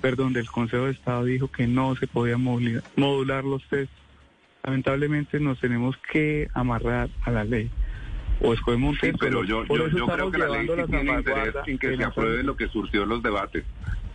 [0.00, 3.90] perdón, del Consejo de Estado dijo que no se podía modular los test.
[4.64, 7.70] Lamentablemente nos tenemos que amarrar a la ley.
[8.40, 11.96] O escogemos un pero yo, yo, creo que la ley sí tiene interés en que
[11.96, 13.64] se apruebe lo que surgió en los debates.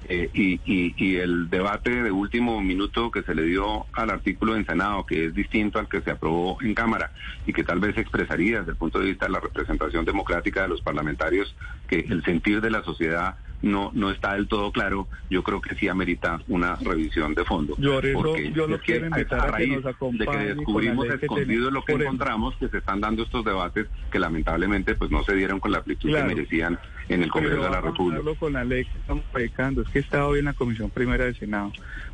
[0.10, 4.58] Eh, y, y, y, el debate de último minuto que se le dio al artículo
[4.58, 7.12] en Senado, que es distinto al que se aprobó en Cámara
[7.46, 10.67] y que tal vez expresaría desde el punto de vista de la representación democrática de
[10.67, 11.56] los parlamentarios
[11.88, 15.73] que el sentir de la sociedad no no está del todo claro, yo creo que
[15.76, 17.76] sí amerita una revisión de fondo.
[17.80, 22.56] Yo, porque yo lo quiero invitar a, raíz de que descubrimos escondido lo que encontramos,
[22.58, 26.10] que se están dando estos debates que lamentablemente pues no se dieron con la amplitud
[26.10, 26.28] claro.
[26.28, 26.78] que merecían
[27.10, 28.39] en el Congreso Pero de la República.
[28.39, 31.38] con la ley que estamos predicando, es que está hoy en la Comisión Primera del
[31.38, 31.71] Senado,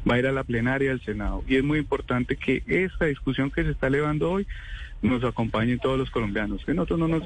[0.09, 3.49] va a ir a la plenaria del Senado y es muy importante que esta discusión
[3.49, 4.47] que se está elevando hoy
[5.01, 7.23] nos acompañen todos los colombianos, que nosotros no nos.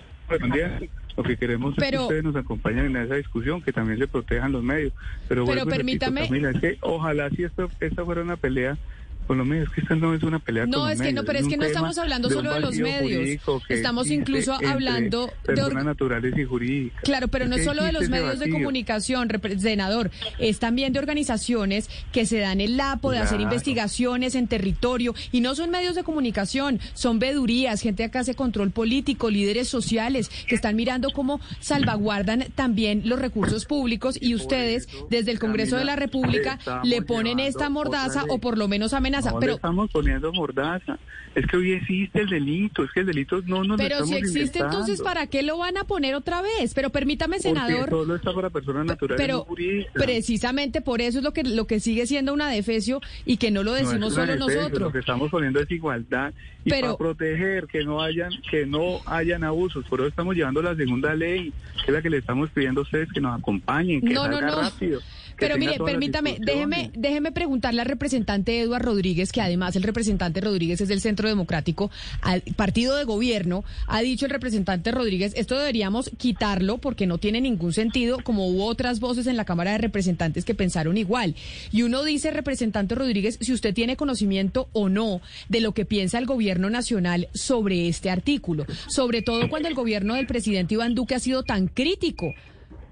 [1.15, 4.07] Lo que queremos Pero- es que ustedes nos acompañen en esa discusión, que también se
[4.07, 4.93] protejan los medios.
[5.27, 8.77] Pero, Pero repito, permítame- Camila, es que ojalá si esto, esta fuera una pelea
[9.23, 11.21] con los medios, que esta no es una pelea No, con los es que no,
[11.21, 13.39] medios, pero es que no estamos hablando de solo de los medios.
[13.69, 17.01] Estamos incluso hablando de personas naturales y jurídicas.
[17.03, 21.89] Claro, pero no es solo de los medios de comunicación, senador, es también de organizaciones
[22.11, 26.03] que se dan el lapo de hacer investigaciones en territorio y no son medios de
[26.03, 32.45] comunicación, son vedurías, gente que hace control político, líderes sociales que están mirando cómo salvaguardan
[32.55, 37.69] también los recursos públicos y ustedes desde el Congreso de la República le ponen esta
[37.69, 40.97] mordaza o por lo menos amenaza, No le pero estamos poniendo mordaza.
[41.35, 44.13] Es que hoy existe el delito, es que el delito no nos lo pero si
[44.15, 46.73] existe entonces para qué lo van a poner otra vez?
[46.75, 49.55] Pero permítame, Porque senador, solo está para personas naturales pero no
[49.93, 53.63] precisamente por eso es lo que lo que sigue siendo una defecio y que no
[53.63, 54.93] lo decimos solo defensa, Lo nosotros.
[54.93, 56.33] que estamos poniendo es igualdad
[56.65, 59.85] y Pero- para proteger que no hayan que no hayan abusos.
[59.85, 61.51] Por eso estamos llevando la segunda ley,
[61.83, 64.33] que es la que le estamos pidiendo a ustedes que nos acompañen, que No, no,
[64.39, 64.61] salga no.
[64.61, 65.01] rápido.
[65.37, 70.81] Pero mire, permítame, déjeme, déjeme preguntarle al representante Eduardo Rodríguez, que además el representante Rodríguez
[70.81, 71.91] es del Centro Democrático,
[72.21, 77.41] al partido de gobierno, ha dicho el representante Rodríguez, esto deberíamos quitarlo porque no tiene
[77.41, 81.35] ningún sentido, como hubo otras voces en la Cámara de Representantes que pensaron igual.
[81.71, 86.17] Y uno dice, representante Rodríguez, si usted tiene conocimiento o no de lo que piensa
[86.17, 91.15] el gobierno nacional sobre este artículo, sobre todo cuando el gobierno del presidente Iván Duque
[91.15, 92.33] ha sido tan crítico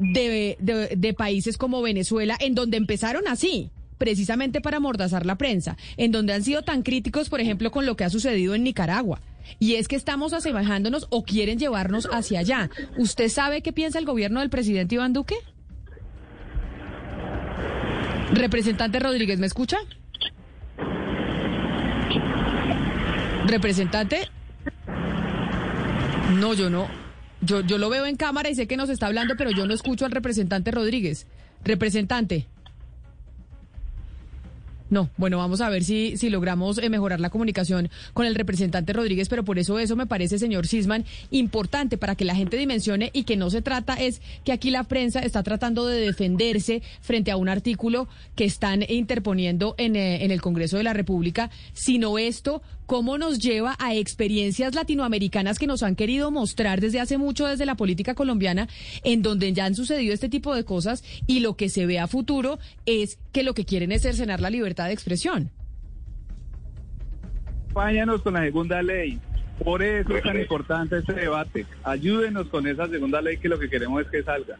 [0.01, 6.33] de, países como Venezuela, en donde empezaron así precisamente para amordazar la prensa, en donde
[6.33, 9.21] han sido tan críticos, por ejemplo, con lo que ha sucedido en Nicaragua.
[9.59, 12.71] Y es que estamos asemejándonos o quieren llevarnos hacia allá.
[12.97, 15.35] ¿Usted sabe qué piensa el gobierno del presidente Iván Duque?
[18.33, 19.77] Representante Rodríguez, ¿me escucha?
[23.45, 24.29] Representante.
[26.33, 27.00] No, yo no.
[27.41, 29.73] Yo, yo lo veo en cámara y sé que nos está hablando, pero yo no
[29.73, 31.25] escucho al representante Rodríguez.
[31.63, 32.47] Representante.
[34.91, 38.91] No, bueno, vamos a ver si, si logramos eh, mejorar la comunicación con el representante
[38.91, 43.09] Rodríguez, pero por eso eso me parece, señor Sisman, importante para que la gente dimensione
[43.13, 47.31] y que no se trata es que aquí la prensa está tratando de defenderse frente
[47.31, 52.19] a un artículo que están interponiendo en, eh, en el Congreso de la República, sino
[52.19, 57.47] esto, cómo nos lleva a experiencias latinoamericanas que nos han querido mostrar desde hace mucho
[57.47, 58.67] desde la política colombiana,
[59.05, 62.07] en donde ya han sucedido este tipo de cosas y lo que se ve a
[62.07, 65.51] futuro es que lo que quieren es cercenar la libertad de expresión.
[67.69, 69.17] Acompáñanos con la segunda ley.
[69.63, 71.65] Por eso es tan importante este debate.
[71.83, 74.57] Ayúdenos con esa segunda ley que lo que queremos es que salga.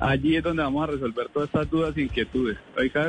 [0.00, 2.58] Allí es donde vamos a resolver todas estas dudas e inquietudes.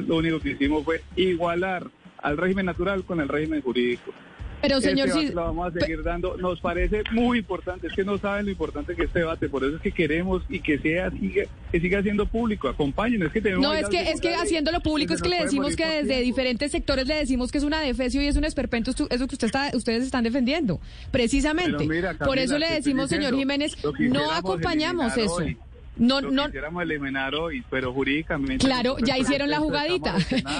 [0.05, 1.87] Lo único que hicimos fue igualar
[2.19, 4.13] al régimen natural con el régimen jurídico.
[4.61, 6.37] Pero señor este lo vamos a seguir dando.
[6.37, 7.87] Nos parece muy importante.
[7.87, 9.49] Es que no saben lo importante que es este debate.
[9.49, 12.67] Por eso es que queremos y que sea siga, que siga siendo público.
[12.67, 13.27] Acompáñenos.
[13.27, 15.85] Es que tenemos No, es que, es que haciéndolo público es que le decimos que
[15.85, 16.25] desde tiempo.
[16.25, 19.45] diferentes sectores le decimos que es una defecio y es un esperpento eso que usted
[19.45, 20.79] está, ustedes están defendiendo.
[21.11, 21.87] Precisamente.
[22.23, 25.35] Por eso le decimos, señor Jiménez, no acompañamos eso.
[25.35, 25.57] hoy.
[26.01, 28.65] No, Lo no, quisiéramos eliminar hoy, pero jurídicamente.
[28.65, 30.17] Claro, ya hicieron la jugadita.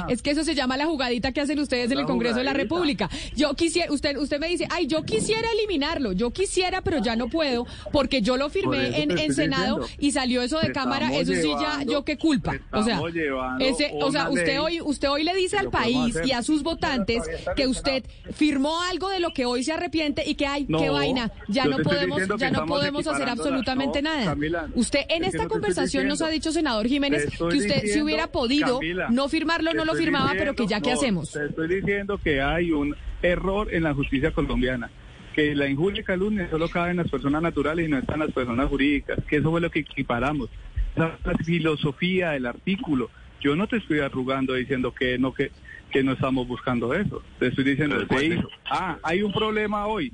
[0.07, 2.43] Es que eso se llama la jugadita que hacen ustedes en La el Congreso de
[2.43, 2.53] la.
[2.53, 3.09] República.
[3.35, 7.27] Yo quisiera, usted, usted me dice, ay, yo quisiera eliminarlo, yo quisiera, pero ya no
[7.27, 10.05] puedo, porque yo lo firmé en, en Senado diciendo.
[10.05, 12.59] y salió eso de Te cámara, eso sí ya, yo qué culpa.
[12.71, 13.01] O sea,
[13.59, 17.23] ese, o sea, usted hoy, usted hoy le dice al país y a sus votantes
[17.55, 20.93] que usted firmó algo de lo que hoy se arrepiente y que ay, qué No,
[20.93, 24.25] vaina, ya no podemos, ya no podemos hacer absolutamente no, nada.
[24.25, 28.27] Camila, usted en esta conversación nos ha dicho, senador Jiménez, que usted si diciendo, hubiera
[28.27, 31.31] podido Camila, no firmarlo, no lo firmaba, pero que ya qué no, hacemos.
[31.31, 34.89] Te estoy diciendo que hay un error en la justicia colombiana.
[35.33, 38.31] Que la injuria y calumnia solo cabe en las personas naturales y no están las
[38.31, 39.19] personas jurídicas.
[39.29, 40.49] Que eso fue lo que equiparamos.
[40.93, 43.09] Esa es la filosofía del artículo.
[43.39, 45.51] Yo no te estoy arrugando diciendo que no que,
[45.89, 47.23] que no estamos buscando eso.
[47.39, 48.43] Te estoy diciendo que.
[48.69, 50.11] Ah, hay un problema hoy.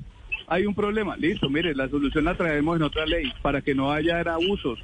[0.48, 1.16] Hay un problema.
[1.16, 4.78] Listo, mire, la solución la traemos en otra ley para que no haya abusos.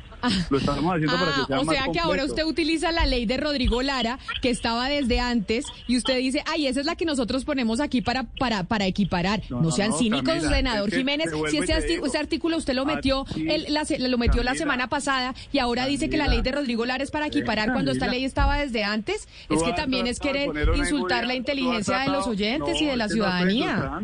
[0.48, 3.04] Lo estamos haciendo para que Ah, sea o más sea que ahora usted utiliza la
[3.04, 6.96] ley de Rodrigo Lara, que estaba desde antes, y usted dice, ay, esa es la
[6.96, 9.42] que nosotros ponemos aquí para, para, para equiparar.
[9.50, 11.30] No, sean no, cínicos, Camila, senador es que Jiménez.
[11.50, 14.88] Si ese, digo, ese artículo usted lo metió, ti, el- la lo metió la semana
[14.88, 18.06] pasada y ahora dice que la ley de Rodrigo Lara es para equiparar cuando esta
[18.06, 19.28] ley estaba desde antes.
[19.50, 24.00] Es que también es querer insultar la inteligencia de los oyentes y de la ciudadanía.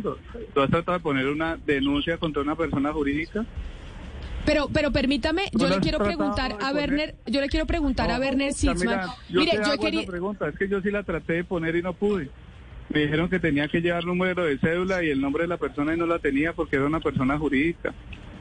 [0.53, 3.45] Tú has tratado de poner una denuncia contra una persona jurídica.
[4.45, 8.53] Pero, pero permítame, yo le quiero preguntar a Werner, yo le quiero preguntar a Werner
[8.53, 9.07] Sitzman.
[9.29, 11.75] yo Mire, te yo hago quería, pregunta, es que yo sí la traté de poner
[11.75, 12.29] y no pude.
[12.89, 15.93] Me dijeron que tenía que llevar número de cédula y el nombre de la persona
[15.93, 17.93] y no la tenía porque era una persona jurídica.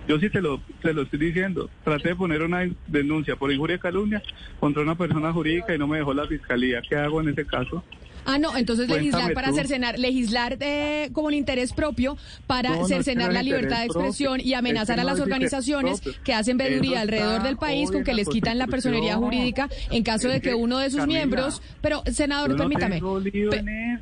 [0.08, 1.70] Yo sí te lo, te lo estoy diciendo.
[1.84, 4.22] Traté de poner una denuncia por injuria y calumnia
[4.58, 6.82] contra una persona jurídica y no me dejó la fiscalía.
[6.88, 7.84] ¿Qué hago en ese caso?
[8.30, 9.54] Ah, no, entonces Cuéntame legislar para tú.
[9.56, 12.16] cercenar, legislar eh, como el interés propio
[12.46, 14.48] para No, cercenar no la libertad de expresión propio.
[14.50, 18.14] y amenazar Es que a las organizaciones que hacen veeduría alrededor del país con que
[18.14, 21.62] les quitan la personería jurídica en caso de que que, uno de sus Camila, miembros,
[21.80, 23.00] pero senador, permítame,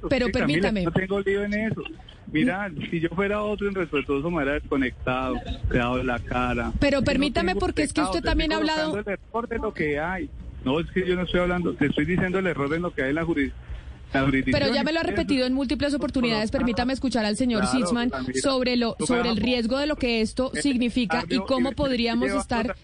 [0.08, 0.84] pero permítame.
[0.84, 1.82] no tengo lío en eso.
[2.30, 5.36] Mira, si yo fuera otro irrespetuoso, me hubiera desconectado,
[5.70, 6.72] le dado la cara.
[6.78, 9.72] Pero no permítame, porque es que usted te también ha hablado- el error de lo
[9.72, 10.28] que hay.
[10.64, 13.02] No, es que yo no estoy hablando, te estoy diciendo el error en lo que
[13.02, 13.66] hay en la jurisdicción.
[14.12, 16.50] Pero ya me lo ha repetido en múltiples oportunidades.
[16.50, 18.10] Permítame escuchar al señor Claro, Sitzman
[18.42, 22.30] sobre lo sobre el riesgo de lo que esto Eh, significa y cómo me- podríamos
[22.30, 22.74] estar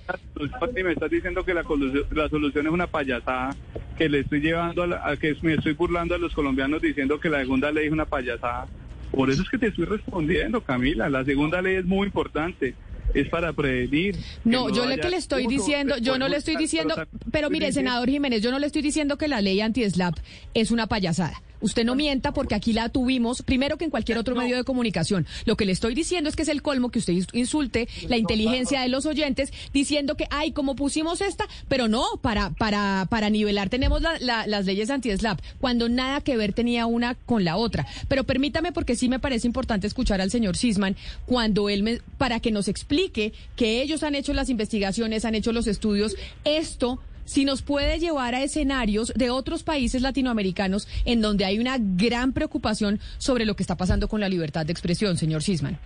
[0.77, 1.63] Y me estás diciendo que la,
[2.11, 3.57] la solución es una payasada,
[3.97, 7.19] que le estoy llevando a, la- a que me estoy burlando a los colombianos diciendo
[7.19, 8.67] que la segunda ley es una payasada.
[9.11, 11.09] Por eso es que te estoy respondiendo, Camila.
[11.09, 12.75] La segunda ley es muy importante.
[13.13, 14.17] Es para prevenir.
[14.45, 16.95] No, yo le haya que le estoy diciendo, yo no le estoy diciendo,
[17.31, 20.17] pero mire, senador Jiménez, yo no le estoy diciendo que la ley anti-SLAP
[20.55, 21.43] es una payasada.
[21.61, 25.27] Usted no mienta porque aquí la tuvimos, primero que en cualquier otro medio de comunicación.
[25.47, 28.81] Lo que le estoy diciendo es que es el colmo que usted insulte la inteligencia
[28.83, 33.71] de los oyentes diciendo que, ay, como pusimos esta, pero no, para, para, para nivelar
[33.71, 37.87] tenemos la- la- las leyes anti-SLAP, cuando nada que ver tenía una con la otra.
[38.09, 40.97] Pero permítame porque sí me parece importante escuchar al señor Sisman
[41.27, 45.53] cuando él me, para que nos explique que ellos han hecho las investigaciones, han hecho
[45.53, 51.45] los estudios, esto si nos puede llevar a escenarios de otros países latinoamericanos en donde
[51.45, 55.43] hay una gran preocupación sobre lo que está pasando con la libertad de expresión, señor
[55.43, 55.79] Sisman.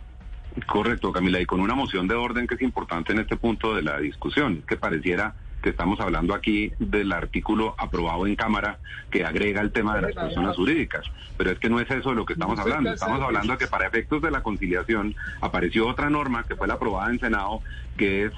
[0.66, 3.82] Correcto, Camila, y con una moción de orden que es importante en este punto de
[3.82, 8.78] la discusión, que pareciera que estamos hablando aquí del artículo aprobado en Cámara
[9.11, 11.05] que agrega el tema de las personas jurídicas,
[11.36, 13.66] pero es que no es eso de lo que estamos hablando, estamos hablando de que
[13.66, 17.61] para efectos de la conciliación apareció otra norma que fue la aprobada en Senado,
[17.97, 18.32] que es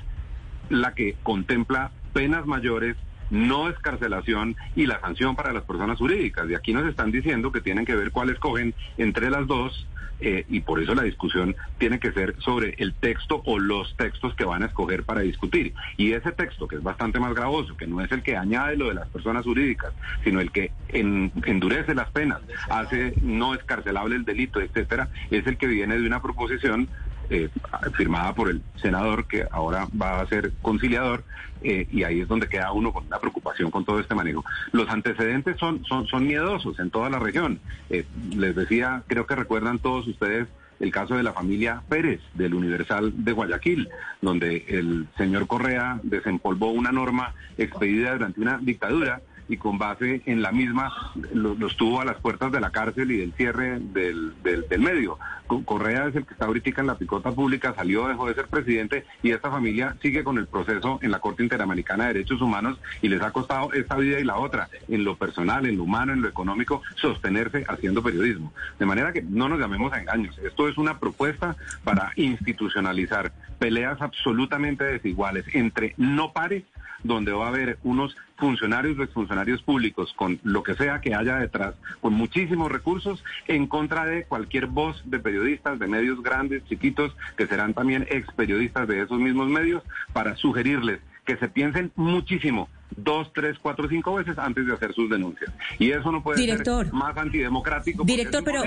[0.71, 2.97] la que contempla penas mayores
[3.31, 6.51] no escarcelación y la sanción para las personas jurídicas.
[6.51, 9.87] Y aquí nos están diciendo que tienen que ver cuál escogen entre las dos
[10.23, 14.35] eh, y por eso la discusión tiene que ser sobre el texto o los textos
[14.35, 15.73] que van a escoger para discutir.
[15.97, 18.89] Y ese texto, que es bastante más gravoso, que no es el que añade lo
[18.89, 19.93] de las personas jurídicas,
[20.23, 25.57] sino el que en- endurece las penas, hace no escarcelable el delito, etcétera, es el
[25.57, 26.89] que viene de una proposición
[27.31, 27.49] eh,
[27.95, 31.25] firmada por el senador que ahora va a ser conciliador
[31.63, 34.45] eh, y ahí es donde queda uno con una preocupación con todo este manejo.
[34.73, 37.61] Los antecedentes son, son, son miedosos en toda la región.
[37.91, 38.05] Eh,
[38.35, 40.49] les decía, creo que recuerdan todos ustedes
[40.81, 43.89] el caso de la familia Pérez del Universal de Guayaquil,
[44.23, 49.21] donde el señor Correa desempolvó una norma expedida durante una dictadura
[49.51, 50.91] y con base en la misma
[51.35, 54.81] lo- los tuvo a las puertas de la cárcel y del cierre del, del, del
[54.81, 55.19] medio.
[55.47, 58.47] Co- Correa es el que está ahorita en la picota pública, salió, dejó de ser
[58.47, 62.79] presidente y esta familia sigue con el proceso en la Corte Interamericana de Derechos Humanos
[63.03, 66.13] y les ha costado esta vida y la otra, en lo personal, en lo humano,
[66.13, 68.53] en lo económico, sostenerse haciendo periodismo.
[68.79, 70.39] De manera que no nos llamemos a engaños.
[70.39, 76.63] Esto es una propuesta para institucionalizar peleas absolutamente desiguales entre no pares
[77.03, 81.37] donde va a haber unos funcionarios o exfuncionarios públicos con lo que sea que haya
[81.37, 87.15] detrás, con muchísimos recursos, en contra de cualquier voz de periodistas, de medios grandes, chiquitos,
[87.37, 89.83] que serán también ex periodistas de esos mismos medios,
[90.13, 95.09] para sugerirles que se piensen muchísimo, dos, tres, cuatro, cinco veces antes de hacer sus
[95.09, 95.53] denuncias.
[95.79, 96.87] Y eso no puede Director.
[96.87, 98.05] ser más antidemocrático.
[98.05, 98.65] Director, pero-.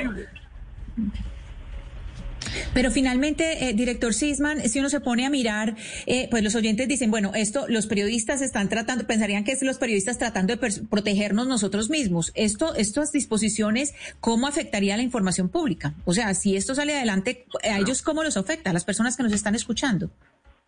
[2.73, 5.75] Pero finalmente, eh, director Sisman, si uno se pone a mirar,
[6.05, 9.77] eh, pues los oyentes dicen, bueno, esto los periodistas están tratando, pensarían que es los
[9.77, 12.31] periodistas tratando de protegernos nosotros mismos.
[12.35, 15.93] Esto, estas disposiciones, ¿cómo afectaría a la información pública?
[16.05, 18.69] O sea, si esto sale adelante, ¿a ellos cómo los afecta?
[18.69, 20.11] A las personas que nos están escuchando.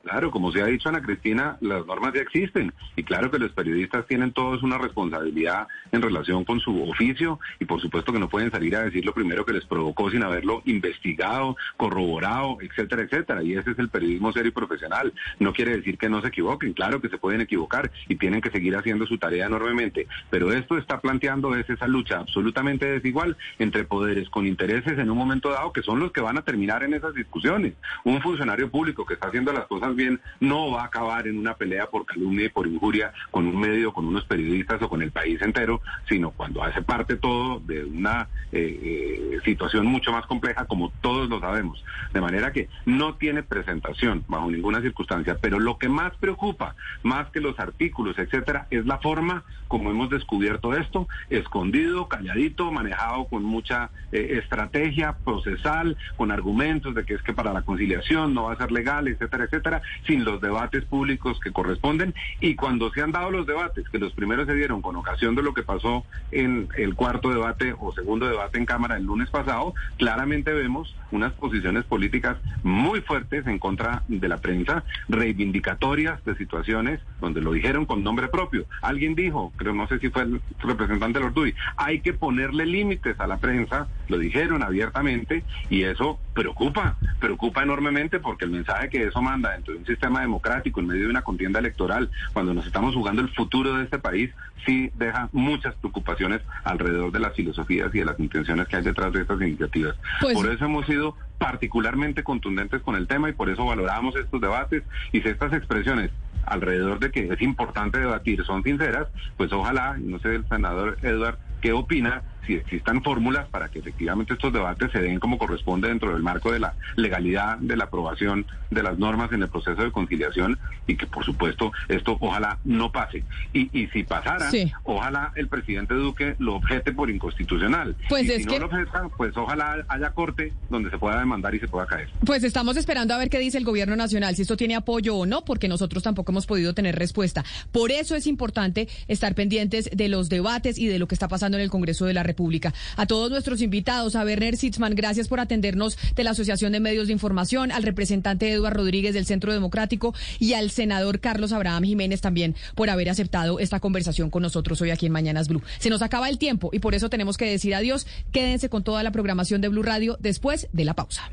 [0.05, 3.51] Claro, como se ha dicho Ana Cristina, las normas ya existen y claro que los
[3.53, 8.29] periodistas tienen todos una responsabilidad en relación con su oficio y por supuesto que no
[8.29, 13.41] pueden salir a decir lo primero que les provocó sin haberlo investigado, corroborado, etcétera, etcétera.
[13.41, 15.11] Y ese es el periodismo serio y profesional.
[15.39, 18.51] No quiere decir que no se equivoquen, claro que se pueden equivocar y tienen que
[18.51, 23.85] seguir haciendo su tarea enormemente, pero esto está planteando es esa lucha absolutamente desigual entre
[23.85, 26.93] poderes con intereses en un momento dado que son los que van a terminar en
[26.93, 27.73] esas discusiones.
[28.03, 31.55] Un funcionario público que está haciendo las cosas bien no va a acabar en una
[31.55, 35.11] pelea por calumnia y por injuria con un medio, con unos periodistas o con el
[35.11, 40.65] país entero, sino cuando hace parte todo de una eh, eh, situación mucho más compleja,
[40.65, 41.83] como todos lo sabemos.
[42.13, 47.29] De manera que no tiene presentación bajo ninguna circunstancia, pero lo que más preocupa, más
[47.31, 53.43] que los artículos, etcétera, es la forma como hemos descubierto esto, escondido, calladito, manejado con
[53.43, 58.53] mucha eh, estrategia procesal, con argumentos de que es que para la conciliación no va
[58.53, 62.13] a ser legal, etcétera, etcétera, sin los debates públicos que corresponden.
[62.39, 65.43] Y cuando se han dado los debates, que los primeros se dieron con ocasión de
[65.43, 69.73] lo que pasó en el cuarto debate o segundo debate en Cámara el lunes pasado,
[69.97, 76.99] claramente vemos unas posiciones políticas muy fuertes en contra de la prensa, reivindicatorias de situaciones
[77.21, 78.65] donde lo dijeron con nombre propio.
[78.81, 83.19] Alguien dijo, creo no sé si fue el representante de Orduy, hay que ponerle límites
[83.19, 89.03] a la prensa, lo dijeron abiertamente y eso preocupa, preocupa enormemente porque el mensaje que
[89.03, 92.65] eso manda dentro de un sistema democrático, en medio de una contienda electoral, cuando nos
[92.65, 94.31] estamos jugando el futuro de este país,
[94.65, 99.13] sí deja muchas preocupaciones alrededor de las filosofías y de las intenciones que hay detrás
[99.13, 99.95] de estas iniciativas.
[100.21, 104.41] Pues por eso hemos sido particularmente contundentes con el tema y por eso valoramos estos
[104.41, 106.11] debates y si estas expresiones
[106.45, 109.07] alrededor de que es importante debatir son sinceras,
[109.37, 112.21] pues ojalá, no sé el senador Edward, ¿qué opina?
[112.45, 116.51] Si existan fórmulas para que efectivamente estos debates se den como corresponde dentro del marco
[116.51, 120.95] de la legalidad de la aprobación de las normas en el proceso de conciliación y
[120.95, 123.23] que por supuesto esto ojalá no pase.
[123.53, 124.49] Y, y si pasara,
[124.83, 127.95] ojalá el presidente Duque lo objete por inconstitucional.
[128.09, 131.59] Pues y si no lo objetan, pues ojalá haya corte donde se pueda demandar y
[131.59, 132.09] se pueda caer.
[132.25, 135.25] Pues estamos esperando a ver qué dice el gobierno nacional, si esto tiene apoyo o
[135.25, 137.43] no, porque nosotros tampoco hemos podido tener respuesta.
[137.71, 141.57] Por eso es importante estar pendientes de los debates y de lo que está pasando
[141.57, 142.73] en el Congreso de la República Pública.
[142.95, 147.07] A todos nuestros invitados, a Werner Sitzman, gracias por atendernos de la Asociación de Medios
[147.07, 152.21] de Información, al representante Eduardo Rodríguez del Centro Democrático y al senador Carlos Abraham Jiménez
[152.21, 155.63] también por haber aceptado esta conversación con nosotros hoy aquí en Mañanas Blue.
[155.79, 158.05] Se nos acaba el tiempo y por eso tenemos que decir adiós.
[158.31, 161.31] Quédense con toda la programación de Blue Radio después de la pausa.